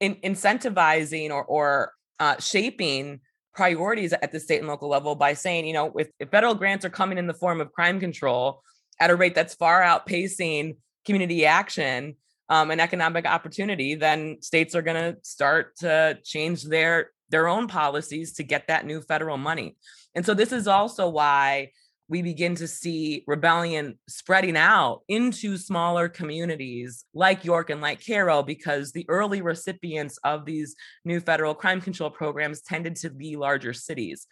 in, 0.00 0.14
incentivizing 0.16 1.30
or, 1.30 1.44
or 1.44 1.92
uh, 2.20 2.36
shaping 2.38 3.20
priorities 3.54 4.12
at 4.12 4.32
the 4.32 4.40
state 4.40 4.58
and 4.58 4.68
local 4.68 4.88
level 4.88 5.14
by 5.14 5.32
saying 5.32 5.66
you 5.66 5.72
know 5.72 5.92
if, 5.96 6.08
if 6.18 6.30
federal 6.30 6.54
grants 6.54 6.84
are 6.84 6.90
coming 6.90 7.18
in 7.18 7.26
the 7.26 7.34
form 7.34 7.60
of 7.60 7.72
crime 7.72 8.00
control 8.00 8.62
at 9.00 9.10
a 9.10 9.16
rate 9.16 9.34
that's 9.34 9.54
far 9.54 9.82
outpacing 9.82 10.76
community 11.04 11.46
action 11.46 12.14
um, 12.48 12.70
and 12.70 12.80
economic 12.80 13.26
opportunity 13.26 13.94
then 13.94 14.36
states 14.40 14.74
are 14.74 14.82
going 14.82 14.96
to 15.14 15.18
start 15.22 15.76
to 15.76 16.18
change 16.24 16.62
their 16.64 17.10
their 17.28 17.48
own 17.48 17.68
policies 17.68 18.34
to 18.34 18.42
get 18.42 18.68
that 18.68 18.86
new 18.86 19.00
federal 19.00 19.36
money. 19.36 19.76
And 20.14 20.24
so 20.24 20.34
this 20.34 20.52
is 20.52 20.68
also 20.68 21.08
why 21.08 21.70
we 22.08 22.22
begin 22.22 22.54
to 22.54 22.68
see 22.68 23.24
rebellion 23.26 23.98
spreading 24.08 24.56
out 24.56 25.02
into 25.08 25.56
smaller 25.56 26.08
communities 26.08 27.04
like 27.14 27.44
York 27.44 27.70
and 27.70 27.80
like 27.80 28.04
Cairo 28.04 28.42
because 28.42 28.92
the 28.92 29.06
early 29.08 29.42
recipients 29.42 30.18
of 30.22 30.44
these 30.44 30.76
new 31.04 31.18
federal 31.18 31.54
crime 31.54 31.80
control 31.80 32.10
programs 32.10 32.62
tended 32.62 32.96
to 32.96 33.10
be 33.10 33.36
larger 33.36 33.72
cities. 33.72 34.26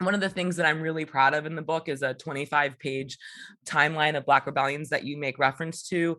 One 0.00 0.14
of 0.14 0.20
the 0.20 0.28
things 0.28 0.56
that 0.56 0.66
I'm 0.66 0.82
really 0.82 1.04
proud 1.04 1.32
of 1.32 1.46
in 1.46 1.54
the 1.54 1.62
book 1.62 1.88
is 1.88 2.02
a 2.02 2.14
25 2.14 2.76
page 2.80 3.16
timeline 3.64 4.16
of 4.16 4.26
Black 4.26 4.46
rebellions 4.46 4.88
that 4.88 5.04
you 5.04 5.16
make 5.16 5.38
reference 5.38 5.84
to 5.90 6.18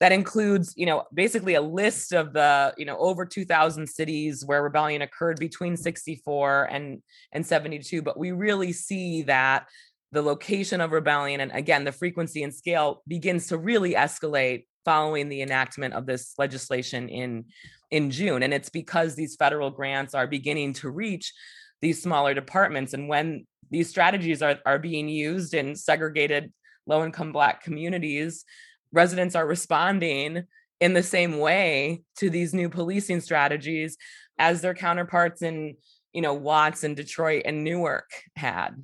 that 0.00 0.12
includes 0.12 0.74
you 0.76 0.84
know 0.84 1.04
basically 1.14 1.54
a 1.54 1.62
list 1.62 2.12
of 2.12 2.32
the 2.32 2.74
you 2.76 2.84
know 2.84 2.98
over 2.98 3.24
2000 3.24 3.86
cities 3.86 4.44
where 4.44 4.62
rebellion 4.62 5.02
occurred 5.02 5.38
between 5.38 5.76
64 5.76 6.64
and 6.64 7.00
and 7.32 7.46
72 7.46 8.02
but 8.02 8.18
we 8.18 8.32
really 8.32 8.72
see 8.72 9.22
that 9.22 9.66
the 10.14 10.22
location 10.22 10.80
of 10.80 10.92
rebellion 10.92 11.40
and 11.40 11.52
again 11.52 11.84
the 11.84 11.92
frequency 11.92 12.42
and 12.42 12.54
scale 12.54 13.02
begins 13.06 13.48
to 13.48 13.58
really 13.58 13.94
escalate 13.94 14.64
following 14.84 15.28
the 15.28 15.42
enactment 15.42 15.94
of 15.94 16.06
this 16.06 16.34
legislation 16.38 17.08
in 17.08 17.44
in 17.90 18.10
June. 18.10 18.42
And 18.42 18.52
it's 18.52 18.70
because 18.70 19.14
these 19.14 19.36
federal 19.36 19.70
grants 19.70 20.14
are 20.14 20.26
beginning 20.26 20.72
to 20.74 20.90
reach 20.90 21.32
these 21.80 22.02
smaller 22.02 22.34
departments. 22.34 22.92
And 22.92 23.08
when 23.08 23.46
these 23.70 23.88
strategies 23.88 24.42
are, 24.42 24.58
are 24.66 24.78
being 24.78 25.08
used 25.08 25.54
in 25.54 25.76
segregated 25.76 26.52
low 26.86 27.04
income 27.04 27.32
black 27.32 27.62
communities 27.62 28.44
residents 28.92 29.34
are 29.34 29.46
responding 29.46 30.44
in 30.80 30.92
the 30.92 31.02
same 31.02 31.38
way 31.38 32.02
to 32.16 32.30
these 32.30 32.54
new 32.54 32.68
policing 32.68 33.20
strategies 33.20 33.96
as 34.38 34.60
their 34.60 34.74
counterparts 34.74 35.42
in 35.42 35.76
you 36.12 36.22
know 36.22 36.34
Watts 36.34 36.84
and 36.84 36.96
Detroit 36.96 37.42
and 37.44 37.64
Newark 37.64 38.10
had 38.36 38.82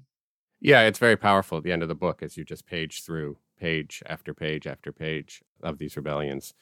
yeah, 0.61 0.83
it's 0.83 0.99
very 0.99 1.17
powerful 1.17 1.59
at 1.59 1.65
the 1.65 1.73
end 1.73 1.83
of 1.83 1.89
the 1.89 1.95
book 1.95 2.23
as 2.23 2.37
you 2.37 2.45
just 2.45 2.67
page 2.67 3.03
through 3.03 3.39
page 3.59 4.03
after 4.07 4.35
page 4.35 4.67
after 4.67 4.93
page 4.93 5.43
of 5.63 5.79
these 5.79 5.97
rebellions. 5.97 6.55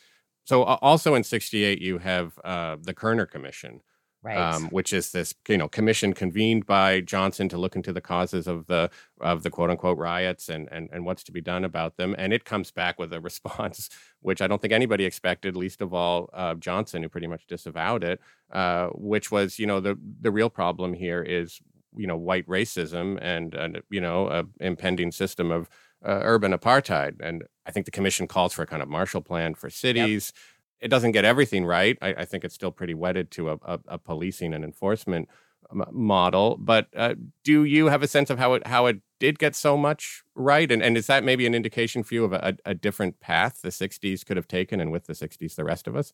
So 0.44 0.62
also 0.62 1.14
in 1.14 1.24
68 1.24 1.80
you 1.80 1.98
have 1.98 2.38
uh, 2.44 2.76
the 2.80 2.94
Kerner 2.94 3.26
Commission. 3.26 3.82
Right. 4.20 4.37
Um, 4.37 4.64
which 4.70 4.92
is 4.92 5.12
this, 5.12 5.32
you 5.48 5.56
know, 5.56 5.68
commission 5.68 6.12
convened 6.12 6.66
by 6.66 7.02
Johnson 7.02 7.48
to 7.50 7.56
look 7.56 7.76
into 7.76 7.92
the 7.92 8.00
causes 8.00 8.48
of 8.48 8.66
the 8.66 8.90
of 9.20 9.44
the 9.44 9.48
quote 9.48 9.70
unquote 9.70 9.96
riots 9.96 10.48
and 10.48 10.68
and 10.72 10.88
and 10.92 11.06
what's 11.06 11.22
to 11.24 11.32
be 11.32 11.40
done 11.40 11.64
about 11.64 11.96
them. 11.96 12.16
And 12.18 12.32
it 12.32 12.44
comes 12.44 12.72
back 12.72 12.98
with 12.98 13.12
a 13.12 13.20
response 13.30 13.88
which 14.20 14.42
I 14.42 14.48
don't 14.48 14.61
think 14.61 14.72
anybody 14.72 15.04
expected, 15.04 15.56
least 15.56 15.80
of 15.82 15.94
all 15.94 16.30
uh, 16.32 16.56
Johnson, 16.56 17.04
who 17.04 17.08
pretty 17.08 17.28
much 17.28 17.46
disavowed 17.46 18.02
it, 18.02 18.20
uh, 18.52 18.88
which 18.88 19.30
was, 19.30 19.61
you 19.61 19.68
know, 19.68 19.78
the 19.78 19.96
the 20.20 20.32
real 20.32 20.50
problem 20.50 20.94
here 20.94 21.22
is 21.22 21.61
you 21.98 22.06
know 22.06 22.16
white 22.16 22.46
racism 22.46 23.18
and, 23.20 23.54
and 23.54 23.82
you 23.90 24.00
know 24.00 24.28
a 24.28 24.44
impending 24.64 25.12
system 25.12 25.50
of 25.50 25.68
uh, 26.06 26.20
urban 26.22 26.52
apartheid. 26.52 27.16
And 27.20 27.44
i 27.66 27.70
think 27.70 27.84
the 27.84 27.92
commission 27.92 28.26
calls 28.26 28.52
for 28.52 28.62
a 28.62 28.66
kind 28.66 28.82
of 28.82 28.88
marshall 28.88 29.20
plan 29.20 29.54
for 29.54 29.68
cities. 29.68 30.32
Yep. 30.34 30.84
it 30.87 30.88
doesn't 30.88 31.12
get 31.12 31.24
everything 31.24 31.66
right. 31.66 31.98
I, 32.00 32.14
I, 32.18 32.24
think 32.24 32.44
it's 32.44 32.54
still 32.54 32.70
pretty 32.70 32.94
wedded 32.94 33.30
to 33.32 33.50
a, 33.50 33.54
a, 33.62 33.80
a 33.88 33.98
policing 33.98 34.54
and 34.54 34.64
enforcement 34.64 35.28
model. 35.72 36.56
But 36.58 36.88
uh, 36.96 37.14
do 37.44 37.64
you 37.64 37.87
have 37.87 38.02
a 38.02 38.08
sense 38.08 38.30
of 38.30 38.38
how 38.38 38.54
it 38.54 38.66
how 38.66 38.87
it 38.87 39.00
did 39.20 39.38
get 39.38 39.56
so 39.56 39.76
much 39.76 40.22
right? 40.34 40.70
And, 40.70 40.82
and 40.82 40.96
is 40.96 41.06
that 41.08 41.24
maybe 41.24 41.46
an 41.46 41.54
indication 41.54 42.02
for 42.02 42.14
you 42.14 42.24
of 42.24 42.32
a, 42.32 42.56
a 42.64 42.74
different 42.74 43.20
path 43.20 43.61
the 43.62 43.70
60s 43.70 44.24
could 44.24 44.37
have 44.37 44.48
taken 44.48 44.80
and 44.80 44.92
with 44.92 45.06
the 45.06 45.12
60s 45.12 45.56
the 45.56 45.64
rest 45.64 45.87
of 45.87 45.96
us? 45.96 46.12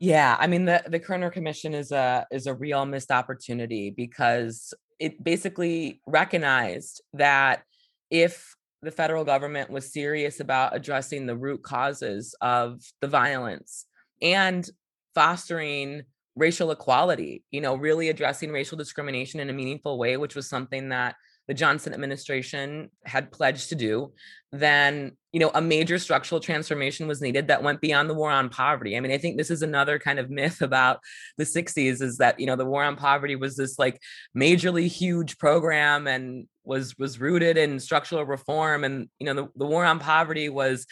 Yeah, 0.00 0.36
I 0.38 0.46
mean 0.46 0.64
the 0.64 0.82
the 0.86 1.00
Kerner 1.00 1.30
Commission 1.30 1.74
is 1.74 1.90
a 1.90 2.26
is 2.30 2.46
a 2.46 2.54
real 2.54 2.86
missed 2.86 3.10
opportunity 3.10 3.90
because 3.90 4.72
it 4.98 5.22
basically 5.22 6.00
recognized 6.06 7.02
that 7.14 7.62
if 8.10 8.54
the 8.82 8.90
federal 8.90 9.24
government 9.24 9.70
was 9.70 9.92
serious 9.92 10.40
about 10.40 10.74
addressing 10.74 11.26
the 11.26 11.36
root 11.36 11.62
causes 11.62 12.34
of 12.40 12.80
the 13.00 13.08
violence 13.08 13.86
and 14.22 14.68
fostering 15.14 16.02
racial 16.36 16.70
equality, 16.70 17.44
you 17.50 17.60
know, 17.60 17.74
really 17.74 18.08
addressing 18.08 18.52
racial 18.52 18.78
discrimination 18.78 19.40
in 19.40 19.50
a 19.50 19.52
meaningful 19.52 19.98
way, 19.98 20.16
which 20.16 20.36
was 20.36 20.48
something 20.48 20.90
that 20.90 21.16
the 21.48 21.54
Johnson 21.54 21.94
administration 21.94 22.90
had 23.04 23.32
pledged 23.32 23.70
to 23.70 23.74
do, 23.74 24.12
then 24.52 25.16
you 25.32 25.40
know 25.40 25.50
a 25.54 25.60
major 25.60 25.98
structural 25.98 26.40
transformation 26.40 27.08
was 27.08 27.22
needed 27.22 27.48
that 27.48 27.62
went 27.62 27.80
beyond 27.80 28.08
the 28.08 28.14
war 28.14 28.30
on 28.30 28.50
poverty. 28.50 28.96
I 28.96 29.00
mean, 29.00 29.12
I 29.12 29.18
think 29.18 29.38
this 29.38 29.50
is 29.50 29.62
another 29.62 29.98
kind 29.98 30.18
of 30.18 30.30
myth 30.30 30.60
about 30.62 31.00
the 31.38 31.44
60s 31.44 32.02
is 32.02 32.18
that 32.18 32.38
you 32.38 32.46
know 32.46 32.56
the 32.56 32.66
war 32.66 32.84
on 32.84 32.96
poverty 32.96 33.34
was 33.34 33.56
this 33.56 33.78
like 33.78 33.98
majorly 34.36 34.88
huge 34.88 35.38
program 35.38 36.06
and 36.06 36.46
was 36.64 36.96
was 36.98 37.18
rooted 37.18 37.56
in 37.56 37.80
structural 37.80 38.26
reform 38.26 38.84
and 38.84 39.08
you 39.18 39.26
know 39.26 39.34
the, 39.34 39.48
the 39.56 39.66
war 39.66 39.86
on 39.86 39.98
poverty 39.98 40.50
was 40.50 40.86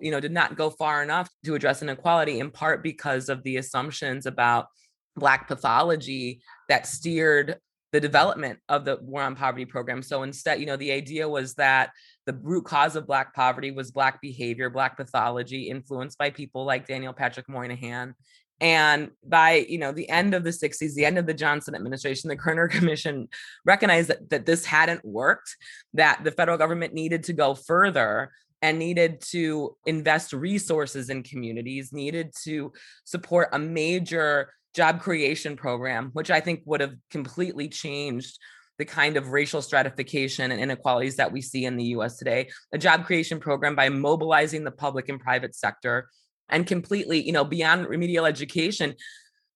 you 0.00 0.10
know 0.10 0.18
did 0.18 0.32
not 0.32 0.56
go 0.56 0.70
far 0.70 1.04
enough 1.04 1.30
to 1.44 1.54
address 1.54 1.82
inequality 1.82 2.40
in 2.40 2.50
part 2.50 2.82
because 2.82 3.28
of 3.28 3.44
the 3.44 3.56
assumptions 3.56 4.26
about 4.26 4.66
black 5.14 5.46
pathology 5.46 6.40
that 6.68 6.86
steered 6.86 7.56
the 7.92 8.00
development 8.00 8.58
of 8.68 8.84
the 8.84 8.98
war 9.02 9.22
on 9.22 9.34
poverty 9.34 9.64
program. 9.64 10.02
So 10.02 10.22
instead 10.22 10.60
you 10.60 10.66
know 10.66 10.76
the 10.76 10.92
idea 10.92 11.28
was 11.28 11.54
that 11.54 11.90
the 12.26 12.34
root 12.34 12.64
cause 12.64 12.96
of 12.96 13.06
black 13.06 13.34
poverty 13.34 13.70
was 13.70 13.90
black 13.90 14.20
behavior 14.20 14.70
black 14.70 14.96
pathology 14.96 15.68
influenced 15.68 16.18
by 16.18 16.30
people 16.30 16.64
like 16.64 16.86
daniel 16.86 17.12
patrick 17.12 17.48
moynihan. 17.48 18.14
And 18.62 19.10
by 19.26 19.66
you 19.68 19.78
know 19.78 19.92
the 19.92 20.08
end 20.10 20.34
of 20.34 20.44
the 20.44 20.50
60s 20.50 20.94
the 20.94 21.06
end 21.06 21.18
of 21.18 21.26
the 21.26 21.34
johnson 21.34 21.74
administration 21.74 22.28
the 22.28 22.36
kerner 22.36 22.68
commission 22.76 23.28
recognized 23.64 24.08
that, 24.08 24.28
that 24.30 24.46
this 24.46 24.66
hadn't 24.66 25.04
worked 25.04 25.56
that 25.94 26.22
the 26.24 26.30
federal 26.30 26.58
government 26.58 26.92
needed 26.92 27.24
to 27.24 27.32
go 27.32 27.54
further 27.54 28.30
and 28.62 28.78
needed 28.78 29.22
to 29.22 29.76
invest 29.86 30.32
resources 30.32 31.08
in 31.08 31.22
communities 31.22 31.92
needed 31.92 32.32
to 32.44 32.72
support 33.04 33.48
a 33.52 33.58
major 33.58 34.52
job 34.74 35.00
creation 35.00 35.56
program 35.56 36.10
which 36.12 36.30
i 36.30 36.40
think 36.40 36.62
would 36.64 36.80
have 36.80 36.94
completely 37.10 37.68
changed 37.68 38.38
the 38.80 38.84
kind 38.86 39.18
of 39.18 39.28
racial 39.28 39.60
stratification 39.60 40.50
and 40.50 40.58
inequalities 40.58 41.16
that 41.16 41.30
we 41.30 41.42
see 41.42 41.66
in 41.66 41.76
the 41.76 41.84
US 41.96 42.16
today. 42.16 42.48
A 42.72 42.78
job 42.78 43.04
creation 43.04 43.38
program 43.38 43.76
by 43.76 43.90
mobilizing 43.90 44.64
the 44.64 44.70
public 44.70 45.10
and 45.10 45.20
private 45.20 45.54
sector 45.54 46.08
and 46.48 46.66
completely, 46.66 47.22
you 47.22 47.30
know, 47.30 47.44
beyond 47.44 47.88
remedial 47.88 48.24
education, 48.24 48.94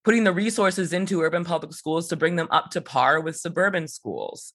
putting 0.05 0.25
the 0.25 0.33
resources 0.33 0.93
into 0.93 1.23
urban 1.23 1.43
public 1.43 1.73
schools 1.73 2.09
to 2.09 2.17
bring 2.17 2.37
them 2.37 2.49
up 2.51 2.71
to 2.73 2.83
par 2.83 3.19
with 3.23 3.35
suburban 3.35 3.89
schools. 3.89 4.53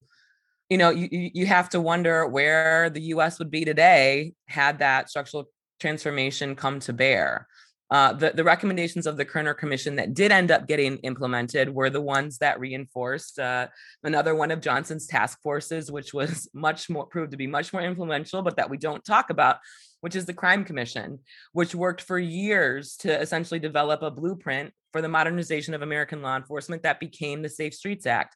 You 0.69 0.77
know, 0.77 0.91
you, 0.91 1.09
you 1.11 1.47
have 1.47 1.69
to 1.69 1.81
wonder 1.81 2.27
where 2.27 2.91
the 2.91 3.01
US 3.13 3.39
would 3.39 3.49
be 3.49 3.65
today 3.65 4.33
had 4.47 4.77
that 4.79 5.09
structural 5.09 5.49
transformation 5.79 6.55
come 6.55 6.79
to 6.81 6.93
bear. 6.93 7.47
Uh, 7.91 8.13
the, 8.13 8.31
the 8.31 8.43
recommendations 8.43 9.07
of 9.07 9.17
the 9.17 9.25
Kerner 9.25 9.53
Commission 9.53 9.95
that 9.95 10.13
did 10.13 10.31
end 10.31 10.51
up 10.51 10.67
getting 10.67 10.97
implemented 10.97 11.73
were 11.73 11.89
the 11.89 12.01
ones 12.01 12.37
that 12.37 12.59
reinforced 12.59 13.39
uh, 13.39 13.67
another 14.03 14.35
one 14.35 14.51
of 14.51 14.61
Johnson's 14.61 15.07
task 15.07 15.41
forces, 15.41 15.91
which 15.91 16.13
was 16.13 16.47
much 16.53 16.89
more 16.89 17.05
proved 17.05 17.31
to 17.31 17.37
be 17.37 17.47
much 17.47 17.73
more 17.73 17.81
influential, 17.81 18.41
but 18.41 18.57
that 18.57 18.69
we 18.69 18.77
don't 18.77 19.03
talk 19.03 19.31
about, 19.31 19.57
which 20.01 20.15
is 20.15 20.25
the 20.25 20.33
Crime 20.33 20.63
Commission, 20.63 21.19
which 21.53 21.73
worked 21.73 22.01
for 22.01 22.19
years 22.19 22.95
to 22.97 23.19
essentially 23.19 23.59
develop 23.59 24.03
a 24.03 24.11
blueprint 24.11 24.71
for 24.91 25.01
the 25.01 25.09
modernization 25.09 25.73
of 25.73 25.81
American 25.81 26.21
law 26.21 26.35
enforcement 26.35 26.83
that 26.83 26.99
became 26.99 27.41
the 27.41 27.49
Safe 27.49 27.73
Streets 27.73 28.05
Act. 28.05 28.35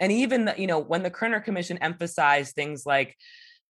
And 0.00 0.12
even, 0.12 0.46
the, 0.46 0.54
you 0.56 0.66
know, 0.66 0.78
when 0.78 1.02
the 1.02 1.10
Kerner 1.10 1.40
Commission 1.40 1.78
emphasized 1.78 2.54
things 2.54 2.84
like 2.86 3.16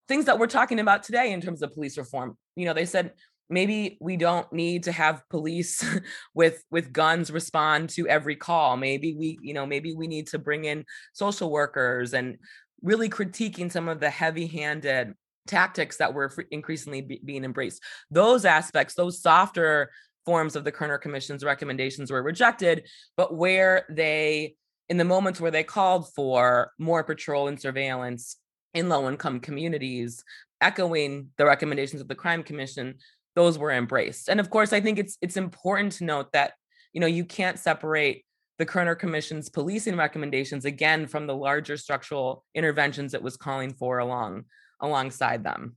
things 0.06 0.26
that 0.26 0.38
we're 0.38 0.46
talking 0.46 0.80
about 0.80 1.02
today 1.02 1.32
in 1.32 1.40
terms 1.40 1.62
of 1.62 1.72
police 1.72 1.96
reform, 1.96 2.36
you 2.56 2.66
know, 2.66 2.74
they 2.74 2.86
said 2.86 3.12
maybe 3.50 3.98
we 4.00 4.16
don't 4.16 4.50
need 4.52 4.84
to 4.84 4.92
have 4.92 5.22
police 5.30 5.84
with 6.34 6.62
with 6.70 6.92
guns 6.92 7.30
respond 7.30 7.90
to 7.90 8.08
every 8.08 8.36
call. 8.36 8.76
Maybe 8.76 9.14
we 9.14 9.38
you 9.42 9.54
know 9.54 9.66
maybe 9.66 9.94
we 9.94 10.06
need 10.06 10.28
to 10.28 10.38
bring 10.38 10.64
in 10.64 10.84
social 11.12 11.50
workers 11.50 12.14
and 12.14 12.38
really 12.82 13.08
critiquing 13.08 13.72
some 13.72 13.88
of 13.88 14.00
the 14.00 14.10
heavy-handed 14.10 15.14
tactics 15.46 15.98
that 15.98 16.12
were 16.12 16.30
increasingly 16.50 17.02
be, 17.02 17.20
being 17.24 17.44
embraced. 17.44 17.82
Those 18.10 18.44
aspects 18.44 18.94
those 18.94 19.20
softer 19.20 19.90
forms 20.24 20.56
of 20.56 20.64
the 20.64 20.72
kerner 20.72 20.98
commission's 20.98 21.44
recommendations 21.44 22.10
were 22.10 22.22
rejected 22.22 22.86
but 23.16 23.36
where 23.36 23.84
they 23.90 24.54
in 24.88 24.96
the 24.96 25.04
moments 25.04 25.40
where 25.40 25.50
they 25.50 25.62
called 25.62 26.12
for 26.14 26.70
more 26.78 27.04
patrol 27.04 27.48
and 27.48 27.60
surveillance 27.60 28.36
in 28.72 28.88
low 28.88 29.08
income 29.08 29.40
communities 29.40 30.24
echoing 30.60 31.28
the 31.36 31.44
recommendations 31.44 32.00
of 32.00 32.08
the 32.08 32.14
crime 32.14 32.42
commission 32.42 32.94
those 33.34 33.58
were 33.58 33.72
embraced. 33.72 34.28
And 34.28 34.40
of 34.40 34.50
course, 34.50 34.72
I 34.72 34.80
think 34.80 34.98
it's 34.98 35.18
it's 35.20 35.36
important 35.36 35.92
to 35.92 36.04
note 36.04 36.32
that 36.32 36.52
you 36.92 37.00
know 37.00 37.06
you 37.06 37.24
can't 37.24 37.58
separate 37.58 38.24
the 38.58 38.66
Kerner 38.66 38.94
Commission's 38.94 39.48
policing 39.48 39.96
recommendations 39.96 40.64
again 40.64 41.06
from 41.06 41.26
the 41.26 41.34
larger 41.34 41.76
structural 41.76 42.44
interventions 42.54 43.14
it 43.14 43.22
was 43.22 43.36
calling 43.36 43.72
for 43.72 43.98
along 43.98 44.44
alongside 44.80 45.42
them. 45.42 45.76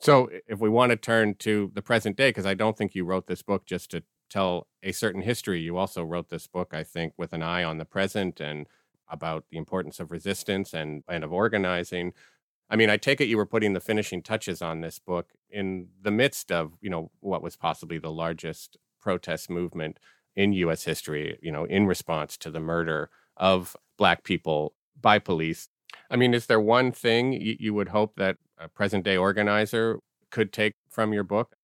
So, 0.00 0.28
if 0.48 0.58
we 0.58 0.68
want 0.68 0.90
to 0.90 0.96
turn 0.96 1.36
to 1.40 1.70
the 1.74 1.82
present 1.82 2.16
day, 2.16 2.30
because 2.30 2.46
I 2.46 2.54
don't 2.54 2.76
think 2.76 2.94
you 2.94 3.04
wrote 3.04 3.28
this 3.28 3.42
book 3.42 3.66
just 3.66 3.90
to 3.92 4.02
tell 4.28 4.66
a 4.82 4.90
certain 4.90 5.22
history, 5.22 5.60
you 5.60 5.76
also 5.76 6.02
wrote 6.02 6.28
this 6.28 6.48
book, 6.48 6.72
I 6.72 6.82
think, 6.82 7.12
with 7.16 7.32
an 7.32 7.42
eye 7.42 7.62
on 7.62 7.78
the 7.78 7.84
present 7.84 8.40
and 8.40 8.66
about 9.08 9.44
the 9.50 9.58
importance 9.58 10.00
of 10.00 10.10
resistance 10.10 10.72
and, 10.72 11.04
and 11.08 11.22
of 11.22 11.32
organizing. 11.32 12.14
I 12.72 12.76
mean, 12.76 12.88
I 12.88 12.96
take 12.96 13.20
it 13.20 13.28
you 13.28 13.36
were 13.36 13.44
putting 13.44 13.74
the 13.74 13.80
finishing 13.80 14.22
touches 14.22 14.62
on 14.62 14.80
this 14.80 14.98
book 14.98 15.28
in 15.50 15.88
the 16.00 16.10
midst 16.10 16.50
of, 16.50 16.72
you 16.80 16.88
know, 16.88 17.10
what 17.20 17.42
was 17.42 17.54
possibly 17.54 17.98
the 17.98 18.10
largest 18.10 18.78
protest 18.98 19.50
movement 19.50 19.98
in 20.34 20.54
US 20.54 20.82
history, 20.82 21.38
you 21.42 21.52
know, 21.52 21.64
in 21.66 21.86
response 21.86 22.38
to 22.38 22.50
the 22.50 22.60
murder 22.60 23.10
of 23.36 23.76
black 23.98 24.24
people 24.24 24.74
by 24.98 25.18
police. 25.18 25.68
I 26.10 26.16
mean, 26.16 26.32
is 26.32 26.46
there 26.46 26.60
one 26.60 26.92
thing 26.92 27.34
you, 27.34 27.56
you 27.60 27.74
would 27.74 27.90
hope 27.90 28.14
that 28.16 28.38
a 28.56 28.68
present 28.68 29.04
day 29.04 29.18
organizer 29.18 29.98
could 30.30 30.50
take 30.50 30.74
from 30.88 31.12
your 31.12 31.24
book? 31.24 31.54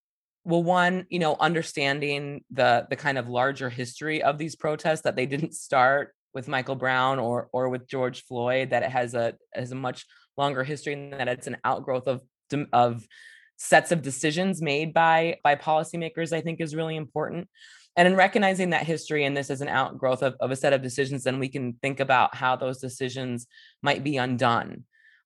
well 0.44 0.62
one 0.62 1.04
you 1.10 1.18
know 1.18 1.36
understanding 1.40 2.42
the 2.50 2.86
the 2.90 2.96
kind 2.96 3.18
of 3.18 3.28
larger 3.28 3.68
history 3.68 4.22
of 4.22 4.38
these 4.38 4.54
protests 4.54 5.02
that 5.02 5.16
they 5.16 5.26
didn't 5.26 5.52
start 5.52 6.14
with 6.32 6.46
michael 6.46 6.76
brown 6.76 7.18
or 7.18 7.48
or 7.52 7.68
with 7.68 7.88
george 7.88 8.24
floyd 8.24 8.70
that 8.70 8.84
it 8.84 8.90
has 8.90 9.14
a 9.14 9.34
has 9.52 9.72
a 9.72 9.74
much 9.74 10.06
longer 10.38 10.64
history 10.64 10.94
and 10.94 11.12
that 11.12 11.28
it's 11.28 11.46
an 11.46 11.58
outgrowth 11.64 12.06
of 12.06 12.22
of 12.72 13.06
sets 13.56 13.92
of 13.92 14.02
decisions 14.02 14.62
made 14.62 14.94
by 14.94 15.36
by 15.42 15.56
policymakers 15.56 16.32
i 16.32 16.40
think 16.40 16.60
is 16.60 16.74
really 16.74 16.96
important. 16.96 17.48
And 17.96 18.06
in 18.06 18.14
recognizing 18.14 18.70
that 18.70 18.86
history 18.86 19.24
and 19.24 19.36
this 19.36 19.50
is 19.50 19.60
an 19.60 19.66
outgrowth 19.66 20.22
of, 20.22 20.36
of 20.38 20.52
a 20.52 20.56
set 20.56 20.72
of 20.72 20.82
decisions 20.82 21.24
then 21.24 21.40
we 21.40 21.48
can 21.48 21.74
think 21.82 21.98
about 21.98 22.36
how 22.36 22.54
those 22.54 22.78
decisions 22.78 23.46
might 23.82 24.04
be 24.04 24.16
undone. 24.16 24.84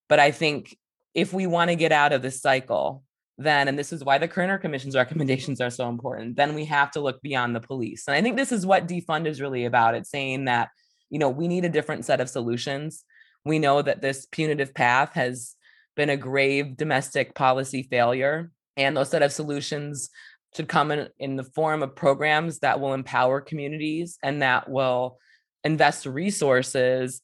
But 0.09 0.19
i 0.19 0.31
think 0.31 0.77
if 1.15 1.33
we 1.33 1.47
want 1.47 1.71
to 1.71 1.77
get 1.77 1.93
out 1.93 2.13
of 2.13 2.23
this 2.23 2.41
cycle 2.41 3.05
then 3.39 3.69
and 3.69 3.79
this 3.79 3.93
is 3.93 4.05
why 4.05 4.19
the 4.19 4.29
kerner 4.29 4.59
commission's 4.59 4.97
recommendations 5.03 5.61
are 5.61 5.71
so 5.71 5.89
important 5.89 6.37
then 6.37 6.55
we 6.55 6.65
have 6.65 6.91
to 6.93 7.01
look 7.01 7.21
beyond 7.23 7.55
the 7.55 7.61
police. 7.61 8.09
And 8.09 8.17
i 8.17 8.23
think 8.23 8.37
this 8.37 8.53
is 8.53 8.67
what 8.67 8.89
defund 8.89 9.27
is 9.27 9.41
really 9.41 9.67
about. 9.67 9.95
It's 9.95 10.11
saying 10.11 10.47
that 10.47 10.71
you 11.11 11.19
know 11.19 11.29
we 11.29 11.47
need 11.47 11.67
a 11.67 11.77
different 11.77 12.07
set 12.07 12.21
of 12.23 12.31
solutions 12.31 13.05
we 13.45 13.59
know 13.59 13.83
that 13.83 14.03
this 14.03 14.27
punitive 14.31 14.75
path 14.75 15.15
has 15.15 15.57
been 15.97 16.11
a 16.11 16.17
grave 16.17 16.77
domestic 16.77 17.35
policy 17.35 17.83
failure, 17.83 18.51
and 18.77 18.97
those 18.97 19.11
set 19.11 19.23
of 19.23 19.33
solutions 19.33 20.11
should 20.57 20.69
come 20.69 20.91
in, 20.91 21.09
in 21.19 21.37
the 21.37 21.45
form 21.45 21.83
of 21.83 21.97
programs 21.97 22.59
that 22.61 22.81
will 22.81 22.95
empower 22.95 23.41
communities 23.41 24.19
and 24.23 24.43
that 24.43 24.69
will 24.69 25.19
invest 25.65 26.07
resources 26.07 27.23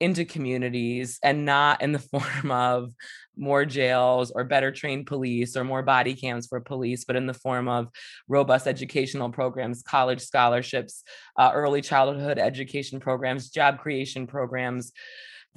into 0.00 0.24
communities 0.24 1.18
and 1.22 1.44
not 1.44 1.82
in 1.82 1.92
the 1.92 1.98
form 2.12 2.50
of 2.50 2.92
more 3.36 3.64
jails 3.64 4.30
or 4.32 4.44
better 4.44 4.72
trained 4.72 5.06
police 5.06 5.56
or 5.56 5.64
more 5.64 5.82
body 5.82 6.14
cams 6.14 6.46
for 6.46 6.60
police, 6.60 7.04
but 7.04 7.16
in 7.16 7.26
the 7.26 7.34
form 7.34 7.68
of 7.68 7.88
robust 8.26 8.66
educational 8.66 9.30
programs, 9.30 9.82
college 9.82 10.20
scholarships, 10.20 11.04
uh, 11.36 11.50
early 11.54 11.80
childhood 11.80 12.38
education 12.38 12.98
programs, 12.98 13.50
job 13.50 13.78
creation 13.78 14.26
programs, 14.26 14.92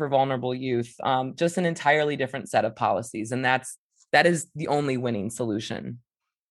for 0.01 0.09
vulnerable 0.09 0.55
youth 0.55 0.95
um, 1.03 1.35
just 1.35 1.59
an 1.59 1.65
entirely 1.67 2.15
different 2.15 2.49
set 2.49 2.65
of 2.65 2.75
policies 2.75 3.31
and 3.31 3.45
that's 3.45 3.77
that 4.11 4.25
is 4.25 4.47
the 4.55 4.67
only 4.67 4.97
winning 4.97 5.29
solution. 5.29 5.99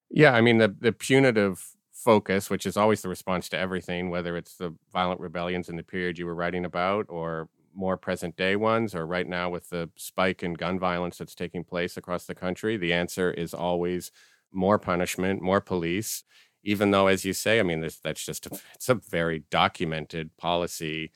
Yeah 0.08 0.34
i 0.34 0.40
mean 0.40 0.58
the 0.58 0.72
the 0.78 0.92
punitive 0.92 1.66
focus 1.92 2.48
which 2.48 2.64
is 2.64 2.76
always 2.76 3.02
the 3.02 3.08
response 3.08 3.48
to 3.48 3.58
everything 3.58 4.08
whether 4.08 4.36
it's 4.36 4.56
the 4.56 4.72
violent 4.92 5.20
rebellions 5.20 5.68
in 5.68 5.74
the 5.74 5.82
period 5.82 6.16
you 6.16 6.26
were 6.26 6.34
writing 6.36 6.64
about 6.64 7.06
or 7.08 7.48
more 7.74 7.96
present 7.96 8.36
day 8.36 8.54
ones 8.54 8.94
or 8.94 9.04
right 9.04 9.26
now 9.26 9.50
with 9.50 9.68
the 9.70 9.90
spike 9.96 10.44
in 10.44 10.54
gun 10.54 10.78
violence 10.78 11.18
that's 11.18 11.34
taking 11.34 11.64
place 11.64 11.96
across 11.96 12.26
the 12.26 12.36
country 12.36 12.76
the 12.76 12.92
answer 12.92 13.32
is 13.32 13.52
always 13.52 14.12
more 14.52 14.78
punishment 14.78 15.42
more 15.42 15.60
police. 15.60 16.22
Even 16.62 16.92
though 16.92 17.08
as 17.08 17.24
you 17.24 17.32
say 17.32 17.58
i 17.58 17.64
mean 17.64 17.80
that's 18.04 18.24
just 18.24 18.46
a, 18.46 18.60
it's 18.76 18.88
a 18.88 18.94
very 18.94 19.42
documented 19.50 20.36
policy 20.36 21.10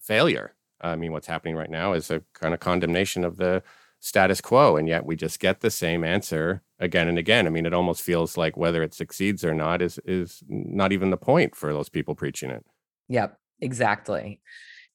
failure 0.00 0.54
I 0.80 0.96
mean, 0.96 1.12
what's 1.12 1.26
happening 1.26 1.56
right 1.56 1.70
now 1.70 1.92
is 1.92 2.10
a 2.10 2.22
kind 2.34 2.54
of 2.54 2.60
condemnation 2.60 3.24
of 3.24 3.36
the 3.36 3.62
status 4.00 4.40
quo, 4.40 4.76
and 4.76 4.88
yet 4.88 5.04
we 5.04 5.16
just 5.16 5.40
get 5.40 5.60
the 5.60 5.70
same 5.70 6.04
answer 6.04 6.62
again 6.78 7.08
and 7.08 7.18
again. 7.18 7.46
I 7.46 7.50
mean, 7.50 7.66
it 7.66 7.74
almost 7.74 8.02
feels 8.02 8.36
like 8.36 8.56
whether 8.56 8.82
it 8.82 8.94
succeeds 8.94 9.44
or 9.44 9.54
not 9.54 9.82
is 9.82 9.98
is 10.04 10.42
not 10.48 10.92
even 10.92 11.10
the 11.10 11.16
point 11.16 11.56
for 11.56 11.72
those 11.72 11.88
people 11.88 12.14
preaching 12.14 12.50
it. 12.50 12.64
Yep, 13.08 13.36
exactly. 13.60 14.40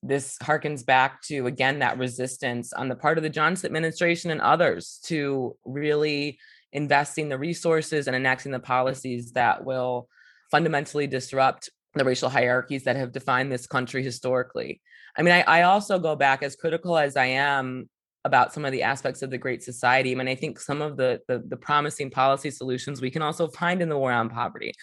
this 0.01 0.37
harkens 0.39 0.85
back 0.85 1.21
to 1.23 1.47
again 1.47 1.79
that 1.79 1.97
resistance 1.97 2.73
on 2.73 2.89
the 2.89 2.95
part 2.95 3.17
of 3.17 3.23
the 3.23 3.29
Johnson 3.29 3.67
administration 3.67 4.31
and 4.31 4.41
others 4.41 4.99
to 5.05 5.55
really 5.65 6.37
investing 6.73 7.29
the 7.29 7.37
resources 7.37 8.07
and 8.07 8.15
enacting 8.15 8.51
the 8.51 8.59
policies 8.59 9.31
that 9.33 9.63
will 9.63 10.09
fundamentally 10.51 11.07
disrupt 11.07 11.69
the 11.95 12.03
racial 12.03 12.29
hierarchies 12.29 12.83
that 12.83 12.95
have 12.95 13.11
defined 13.11 13.51
this 13.51 13.67
country 13.67 14.03
historically. 14.03 14.81
I 15.17 15.21
mean, 15.21 15.33
I, 15.33 15.41
I 15.41 15.61
also 15.63 15.99
go 15.99 16.15
back 16.15 16.43
as 16.43 16.55
critical 16.55 16.97
as 16.97 17.15
I 17.15 17.25
am 17.25 17.89
about 18.25 18.53
some 18.53 18.65
of 18.65 18.71
the 18.71 18.83
aspects 18.83 19.21
of 19.21 19.29
the 19.29 19.37
Great 19.37 19.61
Society. 19.63 20.11
I 20.11 20.15
mean, 20.15 20.27
I 20.27 20.35
think 20.35 20.59
some 20.59 20.81
of 20.81 20.97
the, 20.97 21.19
the, 21.27 21.43
the 21.47 21.57
promising 21.57 22.09
policy 22.09 22.49
solutions 22.51 23.01
we 23.01 23.11
can 23.11 23.21
also 23.21 23.47
find 23.47 23.81
in 23.81 23.89
the 23.89 23.97
war 23.97 24.11
on 24.11 24.29
poverty, 24.29 24.73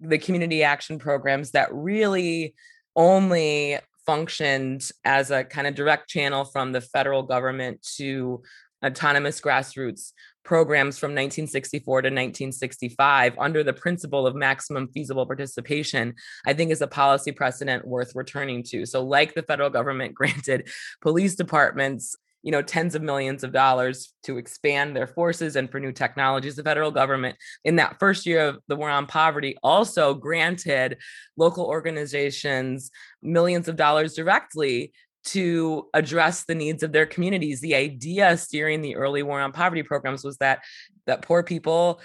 the 0.00 0.18
community 0.18 0.62
action 0.64 0.98
programs 0.98 1.50
that 1.50 1.72
really 1.72 2.54
only 2.96 3.78
functioned 4.06 4.88
as 5.04 5.30
a 5.30 5.44
kind 5.44 5.66
of 5.66 5.74
direct 5.74 6.08
channel 6.08 6.44
from 6.44 6.72
the 6.72 6.80
federal 6.80 7.22
government 7.22 7.86
to 7.96 8.42
autonomous 8.84 9.40
grassroots 9.40 10.12
programs 10.44 10.98
from 10.98 11.10
1964 11.10 12.02
to 12.02 12.06
1965 12.06 13.34
under 13.38 13.62
the 13.62 13.72
principle 13.72 14.26
of 14.26 14.34
maximum 14.34 14.88
feasible 14.88 15.26
participation, 15.26 16.14
I 16.46 16.54
think 16.54 16.70
is 16.70 16.82
a 16.82 16.86
policy 16.86 17.32
precedent 17.32 17.86
worth 17.86 18.14
returning 18.14 18.62
to. 18.64 18.86
So, 18.86 19.04
like 19.04 19.34
the 19.34 19.42
federal 19.42 19.70
government 19.70 20.14
granted 20.20 20.68
police 21.00 21.34
departments 21.34 22.16
you 22.42 22.52
know 22.52 22.62
tens 22.62 22.94
of 22.94 23.02
millions 23.02 23.44
of 23.44 23.52
dollars 23.52 24.14
to 24.22 24.38
expand 24.38 24.96
their 24.96 25.06
forces 25.06 25.56
and 25.56 25.70
for 25.70 25.78
new 25.78 25.92
technologies 25.92 26.56
the 26.56 26.62
federal 26.62 26.90
government 26.90 27.36
in 27.64 27.76
that 27.76 27.98
first 27.98 28.24
year 28.26 28.48
of 28.48 28.58
the 28.68 28.76
war 28.76 28.88
on 28.88 29.06
poverty 29.06 29.56
also 29.62 30.14
granted 30.14 30.96
local 31.36 31.66
organizations 31.66 32.90
millions 33.22 33.68
of 33.68 33.76
dollars 33.76 34.14
directly 34.14 34.92
to 35.22 35.88
address 35.94 36.44
the 36.44 36.54
needs 36.54 36.82
of 36.82 36.92
their 36.92 37.06
communities. 37.06 37.60
The 37.60 37.74
idea 37.74 38.36
steering 38.36 38.80
the 38.80 38.96
early 38.96 39.22
war 39.22 39.40
on 39.40 39.52
poverty 39.52 39.82
programs 39.82 40.24
was 40.24 40.36
that 40.38 40.64
that 41.06 41.22
poor 41.22 41.42
people, 41.42 42.00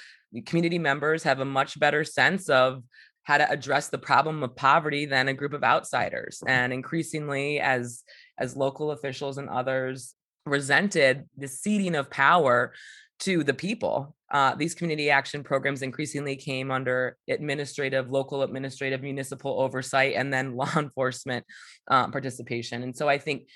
community 0.46 0.80
members 0.80 1.24
have 1.24 1.40
a 1.40 1.46
much 1.46 1.80
better 1.80 2.04
sense 2.04 2.50
of 2.50 2.84
how 3.24 3.38
to 3.38 3.50
address 3.50 3.90
the 3.90 3.98
problem 3.98 4.44
of 4.44 4.56
poverty 4.56 5.06
than 5.06 5.28
a 5.28 5.34
group 5.34 5.54
of 5.54 5.64
outsiders. 5.64 6.40
Mm-hmm. 6.40 6.50
And 6.50 6.74
increasingly 6.74 7.60
as 7.60 8.04
as 8.38 8.56
local 8.56 8.92
officials 8.92 9.38
and 9.38 9.50
others 9.50 10.14
resented 10.46 11.28
the 11.38 11.48
ceding 11.48 11.96
of 11.96 12.10
power 12.10 12.74
to 13.20 13.44
the 13.44 13.54
people. 13.54 14.16
Uh, 14.36 14.54
these 14.54 14.76
community 14.76 15.10
action 15.10 15.46
programs 15.46 15.82
increasingly 15.82 16.36
came 16.36 16.70
under 16.70 17.16
administrative, 17.30 18.10
local 18.10 18.42
administrative, 18.42 19.02
municipal 19.02 19.62
oversight, 19.62 20.16
and 20.18 20.34
then 20.34 20.58
law 20.58 20.70
enforcement 20.76 21.46
um, 21.88 22.12
participation. 22.12 22.84
And 22.84 22.94
so 22.94 23.08
I 23.08 23.18
think 23.18 23.48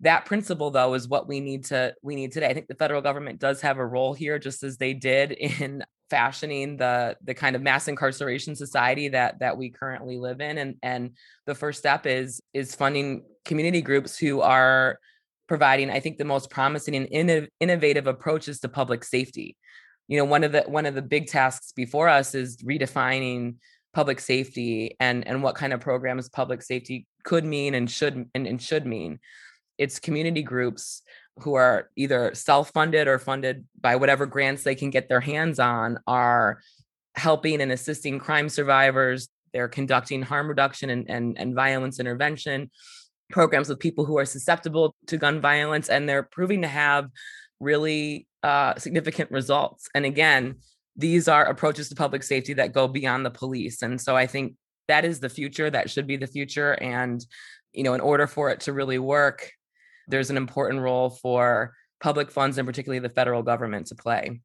that 0.00 0.24
principle 0.24 0.72
though 0.72 0.94
is 0.94 1.06
what 1.06 1.28
we 1.28 1.38
need 1.38 1.66
to 1.66 1.94
we 2.02 2.16
need 2.16 2.32
today. 2.32 2.48
I 2.48 2.52
think 2.52 2.66
the 2.66 2.74
federal 2.74 3.00
government 3.00 3.38
does 3.38 3.60
have 3.60 3.78
a 3.78 3.86
role 3.86 4.12
here 4.12 4.40
just 4.40 4.64
as 4.64 4.76
they 4.76 4.92
did 4.92 5.30
in 5.60 5.84
fashioning 6.10 6.78
the 6.78 7.16
the 7.22 7.34
kind 7.34 7.54
of 7.54 7.62
mass 7.62 7.86
incarceration 7.86 8.56
society 8.56 9.10
that 9.10 9.38
that 9.38 9.56
we 9.56 9.70
currently 9.70 10.18
live 10.18 10.40
in. 10.40 10.58
And 10.58 10.74
and 10.82 11.10
the 11.46 11.54
first 11.54 11.78
step 11.78 12.06
is 12.06 12.42
is 12.52 12.74
funding 12.74 13.22
community 13.44 13.82
groups 13.82 14.18
who 14.18 14.40
are 14.40 14.98
providing 15.46 15.90
i 15.90 16.00
think 16.00 16.16
the 16.16 16.24
most 16.24 16.48
promising 16.48 16.96
and 16.96 17.48
innovative 17.60 18.06
approaches 18.06 18.60
to 18.60 18.66
public 18.66 19.04
safety 19.04 19.54
you 20.08 20.18
know 20.18 20.24
one 20.24 20.44
of 20.44 20.52
the 20.52 20.62
one 20.62 20.86
of 20.86 20.94
the 20.94 21.02
big 21.02 21.26
tasks 21.26 21.72
before 21.72 22.08
us 22.08 22.34
is 22.34 22.58
redefining 22.58 23.56
public 23.92 24.20
safety 24.20 24.96
and 25.00 25.26
and 25.26 25.42
what 25.42 25.54
kind 25.54 25.72
of 25.72 25.80
programs 25.80 26.28
public 26.28 26.62
safety 26.62 27.06
could 27.22 27.44
mean 27.44 27.74
and 27.74 27.90
should 27.90 28.28
and, 28.34 28.46
and 28.46 28.60
should 28.60 28.86
mean. 28.86 29.18
It's 29.76 29.98
community 29.98 30.42
groups 30.42 31.02
who 31.38 31.54
are 31.54 31.90
either 31.96 32.32
self-funded 32.34 33.08
or 33.08 33.18
funded 33.18 33.64
by 33.80 33.96
whatever 33.96 34.24
grants 34.24 34.62
they 34.62 34.76
can 34.76 34.90
get 34.90 35.08
their 35.08 35.20
hands 35.20 35.58
on 35.58 35.98
are 36.06 36.60
helping 37.16 37.60
and 37.60 37.72
assisting 37.72 38.20
crime 38.20 38.48
survivors. 38.48 39.28
They're 39.52 39.68
conducting 39.68 40.22
harm 40.22 40.48
reduction 40.48 40.90
and, 40.90 41.10
and, 41.10 41.38
and 41.38 41.54
violence 41.54 41.98
intervention 41.98 42.70
programs 43.30 43.68
with 43.68 43.80
people 43.80 44.04
who 44.04 44.18
are 44.18 44.24
susceptible 44.24 44.94
to 45.06 45.16
gun 45.16 45.40
violence, 45.40 45.88
and 45.88 46.08
they're 46.08 46.22
proving 46.22 46.62
to 46.62 46.68
have 46.68 47.08
really 47.60 48.26
uh, 48.42 48.74
significant 48.76 49.30
results. 49.30 49.88
And 49.94 50.04
again, 50.04 50.56
these 50.96 51.28
are 51.28 51.44
approaches 51.44 51.88
to 51.88 51.94
public 51.94 52.22
safety 52.22 52.54
that 52.54 52.72
go 52.72 52.86
beyond 52.86 53.26
the 53.26 53.30
police. 53.30 53.82
And 53.82 54.00
so 54.00 54.16
I 54.16 54.26
think 54.26 54.54
that 54.88 55.04
is 55.04 55.20
the 55.20 55.28
future. 55.28 55.70
That 55.70 55.90
should 55.90 56.06
be 56.06 56.16
the 56.16 56.26
future. 56.26 56.72
And, 56.74 57.24
you 57.72 57.82
know, 57.82 57.94
in 57.94 58.00
order 58.00 58.26
for 58.26 58.50
it 58.50 58.60
to 58.60 58.72
really 58.72 58.98
work, 58.98 59.50
there's 60.06 60.30
an 60.30 60.36
important 60.36 60.80
role 60.80 61.10
for 61.10 61.74
public 62.00 62.30
funds 62.30 62.58
and 62.58 62.66
particularly 62.66 63.00
the 63.00 63.08
federal 63.08 63.42
government 63.42 63.86
to 63.86 63.94
play. 63.94 64.40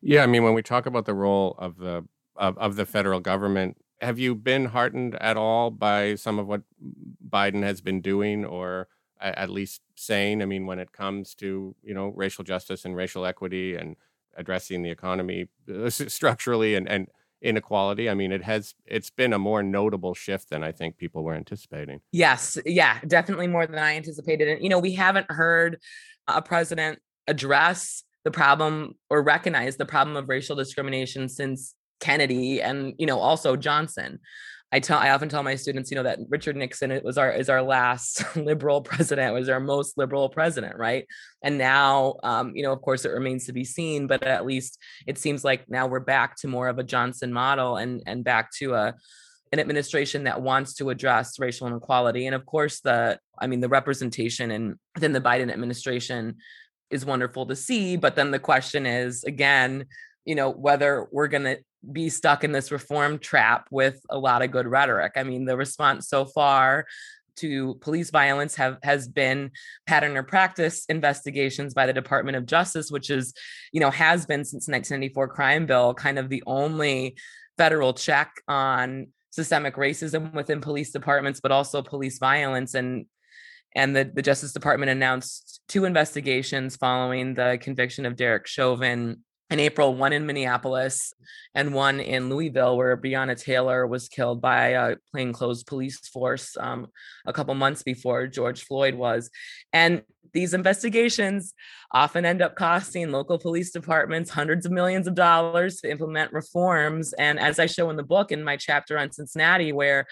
Yeah, 0.00 0.22
I 0.22 0.26
mean, 0.26 0.42
when 0.42 0.54
we 0.54 0.62
talk 0.62 0.86
about 0.86 1.04
the 1.04 1.14
role 1.14 1.54
of 1.58 1.76
the 1.76 2.04
of, 2.36 2.58
of 2.58 2.76
the 2.76 2.86
federal 2.86 3.20
government, 3.20 3.76
have 4.00 4.18
you 4.18 4.34
been 4.34 4.66
heartened 4.66 5.14
at 5.22 5.36
all 5.36 5.70
by 5.70 6.16
some 6.16 6.38
of 6.38 6.46
what 6.46 6.62
Biden 7.26 7.62
has 7.62 7.80
been 7.80 8.00
doing, 8.00 8.44
or 8.44 8.88
at 9.20 9.50
least 9.50 9.82
saying? 9.94 10.42
I 10.42 10.46
mean, 10.46 10.66
when 10.66 10.78
it 10.78 10.92
comes 10.92 11.34
to 11.36 11.74
you 11.82 11.94
know 11.94 12.08
racial 12.08 12.44
justice 12.44 12.84
and 12.84 12.96
racial 12.96 13.26
equity 13.26 13.76
and 13.76 13.96
addressing 14.36 14.82
the 14.82 14.90
economy 14.90 15.48
uh, 15.74 15.90
structurally 15.90 16.74
and, 16.74 16.88
and 16.88 17.08
inequality. 17.42 18.08
I 18.08 18.14
mean, 18.14 18.32
it 18.32 18.42
has 18.42 18.74
it's 18.86 19.10
been 19.10 19.32
a 19.32 19.38
more 19.38 19.62
notable 19.62 20.14
shift 20.14 20.50
than 20.50 20.62
I 20.62 20.72
think 20.72 20.96
people 20.96 21.22
were 21.22 21.34
anticipating. 21.34 22.00
Yes, 22.12 22.58
yeah, 22.64 22.98
definitely 23.06 23.46
more 23.46 23.66
than 23.66 23.78
I 23.78 23.96
anticipated. 23.96 24.48
And 24.48 24.62
you 24.62 24.68
know, 24.68 24.78
we 24.78 24.92
haven't 24.92 25.30
heard 25.30 25.78
a 26.26 26.42
president 26.42 26.98
address 27.26 28.04
the 28.24 28.30
problem 28.30 28.94
or 29.10 29.22
recognize 29.22 29.76
the 29.76 29.86
problem 29.86 30.16
of 30.16 30.28
racial 30.28 30.56
discrimination 30.56 31.28
since 31.28 31.74
Kennedy 32.00 32.60
and 32.60 32.94
you 32.98 33.06
know 33.06 33.18
also 33.18 33.56
Johnson. 33.56 34.18
I 34.72 34.80
tell 34.80 34.98
I 34.98 35.10
often 35.10 35.28
tell 35.28 35.42
my 35.42 35.54
students, 35.54 35.90
you 35.90 35.94
know, 35.94 36.02
that 36.02 36.18
Richard 36.28 36.56
Nixon 36.56 36.90
it 36.90 37.04
was 37.04 37.18
our 37.18 37.30
is 37.30 37.48
our 37.48 37.62
last 37.62 38.24
liberal 38.36 38.80
president, 38.80 39.32
was 39.32 39.48
our 39.48 39.60
most 39.60 39.96
liberal 39.96 40.28
president, 40.28 40.76
right? 40.76 41.06
And 41.42 41.56
now, 41.56 42.16
um, 42.24 42.52
you 42.54 42.62
know, 42.62 42.72
of 42.72 42.82
course, 42.82 43.04
it 43.04 43.10
remains 43.10 43.46
to 43.46 43.52
be 43.52 43.64
seen, 43.64 44.06
but 44.06 44.24
at 44.24 44.44
least 44.44 44.78
it 45.06 45.18
seems 45.18 45.44
like 45.44 45.68
now 45.68 45.86
we're 45.86 46.00
back 46.00 46.36
to 46.38 46.48
more 46.48 46.68
of 46.68 46.78
a 46.78 46.84
Johnson 46.84 47.32
model 47.32 47.76
and 47.76 48.02
and 48.06 48.24
back 48.24 48.50
to 48.58 48.74
a 48.74 48.94
an 49.52 49.60
administration 49.60 50.24
that 50.24 50.42
wants 50.42 50.74
to 50.74 50.90
address 50.90 51.38
racial 51.38 51.68
inequality. 51.68 52.26
And 52.26 52.34
of 52.34 52.44
course, 52.44 52.80
the 52.80 53.20
I 53.38 53.46
mean, 53.46 53.60
the 53.60 53.68
representation 53.68 54.50
and 54.50 54.74
within 54.94 55.12
the 55.12 55.20
Biden 55.20 55.52
administration 55.52 56.36
is 56.90 57.06
wonderful 57.06 57.46
to 57.46 57.56
see. 57.56 57.96
But 57.96 58.16
then 58.16 58.32
the 58.32 58.40
question 58.40 58.84
is 58.84 59.22
again, 59.22 59.86
you 60.24 60.34
know, 60.34 60.50
whether 60.50 61.06
we're 61.12 61.28
going 61.28 61.44
to 61.44 61.58
be 61.90 62.08
stuck 62.08 62.44
in 62.44 62.52
this 62.52 62.70
reform 62.70 63.18
trap 63.18 63.68
with 63.70 64.00
a 64.10 64.18
lot 64.18 64.42
of 64.42 64.50
good 64.50 64.66
rhetoric. 64.66 65.12
I 65.16 65.22
mean, 65.22 65.44
the 65.44 65.56
response 65.56 66.08
so 66.08 66.24
far 66.24 66.86
to 67.36 67.74
police 67.76 68.10
violence 68.10 68.54
have 68.56 68.78
has 68.82 69.08
been 69.08 69.50
pattern 69.86 70.16
or 70.16 70.22
practice 70.22 70.84
investigations 70.88 71.74
by 71.74 71.86
the 71.86 71.92
Department 71.92 72.36
of 72.36 72.46
Justice, 72.46 72.90
which 72.90 73.10
is, 73.10 73.34
you 73.72 73.80
know, 73.80 73.90
has 73.90 74.26
been 74.26 74.44
since 74.44 74.68
1994 74.68 75.28
crime 75.28 75.66
bill, 75.66 75.94
kind 75.94 76.18
of 76.18 76.28
the 76.28 76.42
only 76.46 77.16
federal 77.58 77.92
check 77.92 78.32
on 78.48 79.08
systemic 79.30 79.76
racism 79.76 80.32
within 80.34 80.60
police 80.60 80.90
departments, 80.90 81.40
but 81.40 81.52
also 81.52 81.82
police 81.82 82.18
violence. 82.18 82.74
And 82.74 83.06
and 83.74 83.94
the, 83.94 84.10
the 84.12 84.22
Justice 84.22 84.54
Department 84.54 84.90
announced 84.90 85.60
two 85.68 85.84
investigations 85.84 86.76
following 86.76 87.34
the 87.34 87.58
conviction 87.60 88.06
of 88.06 88.16
Derek 88.16 88.46
Chauvin 88.46 89.18
in 89.50 89.60
April, 89.60 89.94
one 89.94 90.12
in 90.12 90.26
Minneapolis 90.26 91.12
and 91.54 91.72
one 91.72 92.00
in 92.00 92.28
Louisville, 92.28 92.76
where 92.76 92.96
Breonna 92.96 93.40
Taylor 93.40 93.86
was 93.86 94.08
killed 94.08 94.40
by 94.40 94.68
a 94.68 94.96
plainclothes 95.12 95.62
police 95.62 95.98
force 96.08 96.56
um, 96.58 96.88
a 97.26 97.32
couple 97.32 97.54
months 97.54 97.82
before 97.82 98.26
George 98.26 98.64
Floyd 98.64 98.94
was. 98.94 99.30
And 99.72 100.02
these 100.32 100.52
investigations 100.52 101.54
often 101.92 102.26
end 102.26 102.42
up 102.42 102.56
costing 102.56 103.12
local 103.12 103.38
police 103.38 103.70
departments 103.70 104.30
hundreds 104.30 104.66
of 104.66 104.72
millions 104.72 105.06
of 105.06 105.14
dollars 105.14 105.80
to 105.80 105.90
implement 105.90 106.32
reforms. 106.32 107.12
And 107.12 107.38
as 107.38 107.58
I 107.60 107.66
show 107.66 107.88
in 107.90 107.96
the 107.96 108.02
book 108.02 108.32
in 108.32 108.42
my 108.42 108.56
chapter 108.56 108.98
on 108.98 109.12
Cincinnati, 109.12 109.72
where 109.72 110.06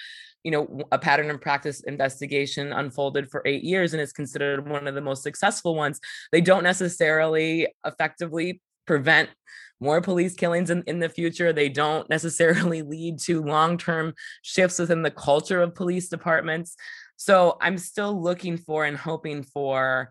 you 0.45 0.51
know 0.51 0.81
a 0.93 0.99
pattern 0.99 1.31
and 1.31 1.41
practice 1.41 1.81
investigation 1.81 2.73
unfolded 2.73 3.31
for 3.31 3.43
eight 3.47 3.65
years 3.65 3.95
and 3.95 4.01
is 4.01 4.13
considered 4.13 4.69
one 4.69 4.87
of 4.87 4.95
the 4.95 5.01
most 5.01 5.23
successful 5.23 5.75
ones 5.75 5.99
they 6.33 6.43
don't 6.43 6.63
necessarily 6.63 7.67
effectively 7.87 8.61
prevent 8.87 9.31
more 9.81 10.01
police 10.01 10.35
killings 10.35 10.71
in, 10.71 10.83
in 10.87 10.99
the 10.99 11.09
future. 11.09 11.53
They 11.53 11.69
don't 11.69 12.09
necessarily 12.11 12.83
lead 12.83 13.19
to 13.21 13.43
long 13.43 13.79
term 13.79 14.15
shifts 14.43 14.79
within 14.79 15.03
the 15.03 15.11
culture 15.11 15.61
of 15.61 15.75
police 15.75 16.09
departments. 16.09 16.77
So 17.17 17.57
I'm 17.61 17.79
still 17.79 18.21
looking 18.21 18.57
for 18.57 18.85
and 18.85 18.97
hoping 18.97 19.45
for, 19.45 20.11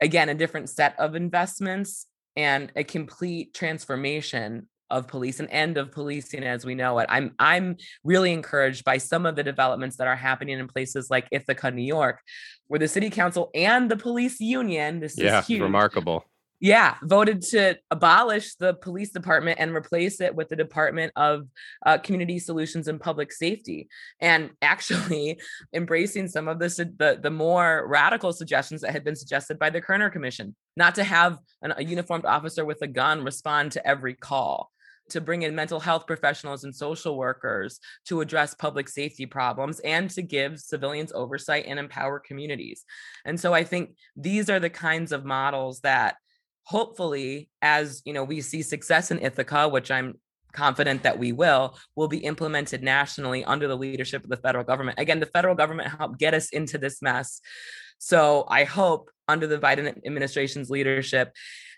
again, 0.00 0.28
a 0.28 0.34
different 0.34 0.70
set 0.70 0.98
of 0.98 1.14
investments 1.14 2.06
and 2.36 2.72
a 2.76 2.84
complete 2.84 3.52
transformation 3.52 4.68
of 4.90 5.06
police 5.06 5.38
and 5.38 5.48
end 5.50 5.76
of 5.76 5.92
policing 5.92 6.42
as 6.42 6.64
we 6.64 6.74
know 6.74 6.98
it. 6.98 7.06
I'm 7.08 7.34
I'm 7.38 7.76
really 8.02 8.32
encouraged 8.32 8.84
by 8.84 8.98
some 8.98 9.24
of 9.24 9.36
the 9.36 9.42
developments 9.44 9.96
that 9.96 10.08
are 10.08 10.16
happening 10.16 10.58
in 10.58 10.66
places 10.66 11.10
like 11.10 11.28
Ithaca, 11.30 11.70
New 11.70 11.84
York, 11.84 12.20
where 12.66 12.80
the 12.80 12.88
city 12.88 13.08
council 13.08 13.50
and 13.54 13.90
the 13.90 13.96
police 13.96 14.40
union, 14.40 14.98
this 14.98 15.16
yeah, 15.16 15.40
is 15.40 15.46
huge, 15.46 15.60
remarkable 15.60 16.24
yeah, 16.60 16.96
voted 17.02 17.40
to 17.40 17.78
abolish 17.90 18.54
the 18.56 18.74
police 18.74 19.10
department 19.10 19.58
and 19.58 19.74
replace 19.74 20.20
it 20.20 20.34
with 20.34 20.50
the 20.50 20.56
Department 20.56 21.10
of 21.16 21.48
uh, 21.86 21.96
Community 21.96 22.38
Solutions 22.38 22.86
and 22.86 23.00
Public 23.00 23.32
Safety, 23.32 23.88
and 24.20 24.50
actually 24.62 25.40
embracing 25.72 26.28
some 26.28 26.48
of 26.48 26.58
this, 26.58 26.76
the 26.76 27.18
the 27.20 27.30
more 27.30 27.86
radical 27.88 28.32
suggestions 28.32 28.82
that 28.82 28.92
had 28.92 29.04
been 29.04 29.16
suggested 29.16 29.58
by 29.58 29.70
the 29.70 29.80
Kerner 29.80 30.10
Commission, 30.10 30.54
not 30.76 30.94
to 30.96 31.04
have 31.04 31.38
an, 31.62 31.72
a 31.78 31.82
uniformed 31.82 32.26
officer 32.26 32.64
with 32.64 32.82
a 32.82 32.86
gun 32.86 33.24
respond 33.24 33.72
to 33.72 33.86
every 33.86 34.14
call 34.14 34.70
to 35.08 35.20
bring 35.20 35.42
in 35.42 35.54
mental 35.56 35.80
health 35.80 36.06
professionals 36.06 36.62
and 36.62 36.74
social 36.74 37.16
workers 37.16 37.80
to 38.06 38.20
address 38.20 38.54
public 38.54 38.88
safety 38.88 39.26
problems 39.26 39.80
and 39.80 40.08
to 40.10 40.22
give 40.22 40.60
civilians 40.60 41.10
oversight 41.12 41.64
and 41.66 41.80
empower 41.80 42.20
communities. 42.20 42.84
And 43.24 43.40
so 43.40 43.52
I 43.52 43.64
think 43.64 43.96
these 44.14 44.48
are 44.48 44.60
the 44.60 44.70
kinds 44.70 45.10
of 45.10 45.24
models 45.24 45.80
that 45.80 46.16
hopefully 46.64 47.48
as 47.62 48.02
you 48.04 48.12
know 48.12 48.24
we 48.24 48.40
see 48.40 48.62
success 48.62 49.10
in 49.10 49.18
ithaca 49.20 49.68
which 49.68 49.90
i'm 49.90 50.14
confident 50.52 51.02
that 51.02 51.18
we 51.18 51.32
will 51.32 51.76
will 51.96 52.08
be 52.08 52.18
implemented 52.18 52.82
nationally 52.82 53.44
under 53.44 53.68
the 53.68 53.76
leadership 53.76 54.24
of 54.24 54.30
the 54.30 54.36
federal 54.36 54.64
government. 54.64 54.98
Again 54.98 55.20
the 55.20 55.26
federal 55.26 55.54
government 55.54 55.88
helped 55.88 56.18
get 56.18 56.34
us 56.34 56.50
into 56.50 56.78
this 56.78 57.02
mess. 57.02 57.40
So 57.98 58.46
i 58.48 58.64
hope 58.64 59.10
under 59.28 59.46
the 59.46 59.58
biden 59.58 60.04
administration's 60.06 60.70
leadership 60.70 61.32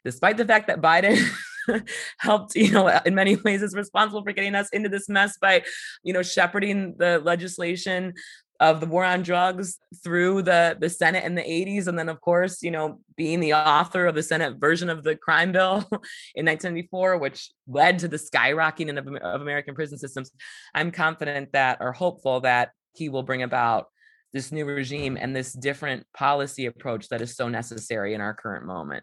despite 0.04 0.36
the 0.36 0.46
fact 0.46 0.68
that 0.68 0.80
biden 0.80 1.20
helped 2.18 2.54
you 2.54 2.70
know 2.70 2.88
in 3.04 3.14
many 3.14 3.36
ways 3.36 3.62
is 3.62 3.74
responsible 3.74 4.22
for 4.22 4.32
getting 4.32 4.54
us 4.54 4.68
into 4.72 4.88
this 4.88 5.08
mess 5.08 5.36
by 5.36 5.62
you 6.02 6.12
know 6.12 6.22
shepherding 6.22 6.94
the 6.98 7.18
legislation 7.18 8.14
of 8.62 8.78
the 8.78 8.86
war 8.86 9.04
on 9.04 9.22
drugs 9.22 9.78
through 10.04 10.40
the 10.40 10.76
the 10.80 10.88
Senate 10.88 11.24
in 11.24 11.34
the 11.34 11.42
80s 11.42 11.88
and 11.88 11.98
then 11.98 12.08
of 12.08 12.20
course 12.20 12.62
you 12.62 12.70
know 12.70 13.00
being 13.16 13.40
the 13.40 13.54
author 13.54 14.06
of 14.06 14.14
the 14.14 14.22
Senate 14.22 14.56
version 14.58 14.88
of 14.88 15.02
the 15.02 15.16
crime 15.16 15.50
bill 15.50 15.78
in 16.36 16.46
1994 16.46 17.18
which 17.18 17.50
led 17.66 17.98
to 17.98 18.06
the 18.06 18.16
skyrocketing 18.16 18.96
of, 18.98 19.08
of 19.20 19.42
American 19.42 19.74
prison 19.74 19.98
systems 19.98 20.30
I'm 20.74 20.92
confident 20.92 21.52
that 21.52 21.78
or 21.80 21.90
hopeful 21.90 22.40
that 22.42 22.70
he 22.94 23.08
will 23.08 23.24
bring 23.24 23.42
about 23.42 23.86
this 24.32 24.52
new 24.52 24.64
regime 24.64 25.18
and 25.20 25.34
this 25.34 25.52
different 25.52 26.06
policy 26.16 26.66
approach 26.66 27.08
that 27.08 27.20
is 27.20 27.34
so 27.34 27.48
necessary 27.48 28.14
in 28.14 28.20
our 28.20 28.32
current 28.32 28.64
moment. 28.64 29.02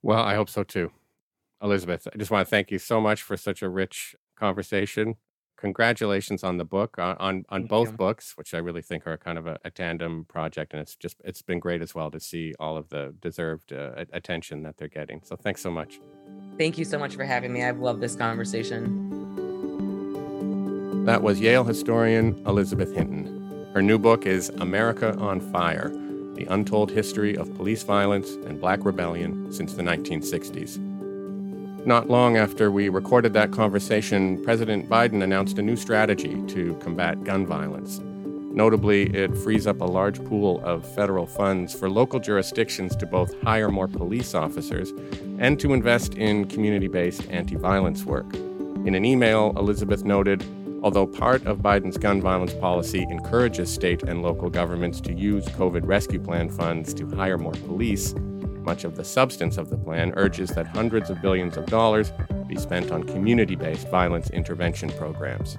Well 0.00 0.22
I 0.22 0.36
hope 0.36 0.48
so 0.48 0.62
too. 0.62 0.92
Elizabeth 1.60 2.06
I 2.14 2.16
just 2.16 2.30
want 2.30 2.46
to 2.46 2.50
thank 2.50 2.70
you 2.70 2.78
so 2.78 3.00
much 3.00 3.20
for 3.20 3.36
such 3.36 3.62
a 3.62 3.68
rich 3.68 4.14
conversation 4.36 5.16
congratulations 5.60 6.42
on 6.42 6.56
the 6.56 6.64
book 6.64 6.98
on 6.98 7.16
on, 7.18 7.44
on 7.50 7.66
both 7.66 7.96
books 7.96 8.36
which 8.36 8.54
i 8.54 8.58
really 8.58 8.82
think 8.82 9.06
are 9.06 9.16
kind 9.18 9.38
of 9.38 9.46
a, 9.46 9.58
a, 9.64 9.70
tandem 9.70 10.24
project 10.24 10.72
and 10.72 10.80
it's 10.80 10.96
just 10.96 11.20
it's 11.24 11.42
been 11.42 11.58
great 11.58 11.82
as 11.82 11.94
well 11.94 12.10
to 12.10 12.18
see 12.18 12.54
all 12.58 12.76
of 12.76 12.88
the 12.88 13.14
deserved 13.20 13.72
uh, 13.72 14.04
attention 14.12 14.62
that 14.62 14.76
they're 14.76 14.88
getting. 14.88 15.20
So 15.22 15.36
thanks 15.36 15.60
so 15.60 15.70
much. 15.70 16.00
Thank 16.58 16.78
you 16.78 16.84
so 16.84 16.98
much 16.98 17.14
for 17.14 17.24
having 17.24 17.52
me. 17.52 17.62
I've 17.64 17.78
loved 17.78 18.00
this 18.00 18.16
conversation. 18.16 19.06
That 21.04 21.22
was 21.22 21.40
yale 21.40 21.64
historian 21.64 22.42
elizabeth 22.46 22.94
hinton. 22.94 23.38
Her 23.74 23.82
new 23.82 23.98
book 23.98 24.26
is 24.26 24.50
america 24.50 25.16
on 25.18 25.40
fire 25.40 25.90
the 26.34 26.46
untold 26.50 26.90
history 26.90 27.36
of 27.36 27.54
police 27.56 27.82
violence 27.82 28.30
and 28.46 28.60
black 28.60 28.84
rebellion 28.84 29.52
since 29.52 29.74
the 29.74 29.82
1960s 29.82 30.89
not 31.86 32.08
long 32.08 32.36
after 32.36 32.70
we 32.70 32.88
recorded 32.88 33.32
that 33.34 33.52
conversation, 33.52 34.42
President 34.44 34.88
Biden 34.88 35.22
announced 35.22 35.58
a 35.58 35.62
new 35.62 35.76
strategy 35.76 36.42
to 36.48 36.74
combat 36.76 37.24
gun 37.24 37.46
violence. 37.46 38.00
Notably, 38.52 39.14
it 39.14 39.36
frees 39.38 39.66
up 39.66 39.80
a 39.80 39.84
large 39.84 40.22
pool 40.24 40.60
of 40.64 40.84
federal 40.94 41.26
funds 41.26 41.72
for 41.72 41.88
local 41.88 42.18
jurisdictions 42.18 42.96
to 42.96 43.06
both 43.06 43.40
hire 43.42 43.70
more 43.70 43.88
police 43.88 44.34
officers 44.34 44.92
and 45.38 45.58
to 45.60 45.72
invest 45.72 46.14
in 46.14 46.46
community 46.46 46.88
based 46.88 47.28
anti 47.30 47.56
violence 47.56 48.04
work. 48.04 48.34
In 48.84 48.94
an 48.94 49.04
email, 49.04 49.54
Elizabeth 49.56 50.04
noted 50.04 50.44
although 50.82 51.06
part 51.06 51.44
of 51.46 51.58
Biden's 51.58 51.98
gun 51.98 52.20
violence 52.20 52.54
policy 52.54 53.02
encourages 53.10 53.72
state 53.72 54.02
and 54.02 54.22
local 54.22 54.50
governments 54.50 55.00
to 55.02 55.12
use 55.12 55.44
COVID 55.46 55.86
rescue 55.86 56.20
plan 56.20 56.48
funds 56.48 56.94
to 56.94 57.06
hire 57.14 57.38
more 57.38 57.52
police, 57.52 58.14
much 58.70 58.84
of 58.84 58.94
the 58.94 59.04
substance 59.04 59.58
of 59.58 59.68
the 59.68 59.76
plan 59.76 60.12
urges 60.16 60.50
that 60.50 60.64
hundreds 60.64 61.10
of 61.10 61.20
billions 61.20 61.56
of 61.56 61.66
dollars 61.66 62.12
be 62.46 62.54
spent 62.54 62.92
on 62.92 63.02
community 63.02 63.56
based 63.56 63.88
violence 63.88 64.30
intervention 64.30 64.88
programs. 64.90 65.58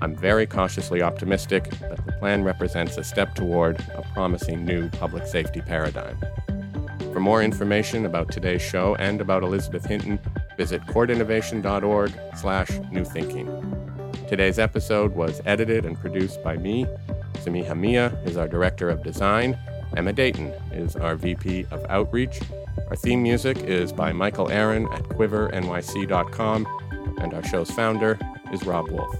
I'm 0.00 0.14
very 0.14 0.46
cautiously 0.46 1.02
optimistic 1.02 1.64
that 1.80 2.06
the 2.06 2.12
plan 2.12 2.44
represents 2.44 2.96
a 2.96 3.02
step 3.02 3.34
toward 3.34 3.80
a 3.96 4.02
promising 4.14 4.64
new 4.64 4.88
public 4.88 5.26
safety 5.26 5.62
paradigm. 5.62 6.16
For 7.12 7.18
more 7.18 7.42
information 7.42 8.06
about 8.06 8.30
today's 8.30 8.62
show 8.62 8.94
and 9.00 9.20
about 9.20 9.42
Elizabeth 9.42 9.86
Hinton, 9.86 10.20
visit 10.56 10.80
courtinnovation.org 10.86 12.12
slash 12.36 12.68
newthinking. 12.94 14.28
Today's 14.28 14.60
episode 14.60 15.16
was 15.16 15.42
edited 15.44 15.84
and 15.84 15.98
produced 15.98 16.40
by 16.44 16.56
me. 16.56 16.86
Samiha 17.42 17.76
Mia 17.76 18.16
is 18.24 18.36
our 18.36 18.46
Director 18.46 18.90
of 18.90 19.02
Design, 19.02 19.58
Emma 19.96 20.12
Dayton 20.12 20.48
is 20.72 20.96
our 20.96 21.16
VP 21.16 21.66
of 21.70 21.84
Outreach. 21.88 22.40
Our 22.88 22.96
theme 22.96 23.22
music 23.22 23.58
is 23.58 23.92
by 23.92 24.12
Michael 24.12 24.50
Aaron 24.50 24.86
at 24.92 25.02
quivernyc.com, 25.04 26.66
and 27.18 27.34
our 27.34 27.44
show's 27.44 27.70
founder 27.70 28.18
is 28.52 28.64
Rob 28.64 28.90
Wolf. 28.90 29.14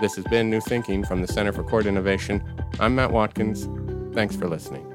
This 0.00 0.16
has 0.16 0.24
been 0.24 0.50
New 0.50 0.60
Thinking 0.60 1.04
from 1.04 1.20
the 1.20 1.28
Center 1.28 1.52
for 1.52 1.62
Court 1.62 1.86
Innovation. 1.86 2.42
I'm 2.80 2.94
Matt 2.94 3.12
Watkins. 3.12 3.68
Thanks 4.14 4.34
for 4.34 4.48
listening. 4.48 4.91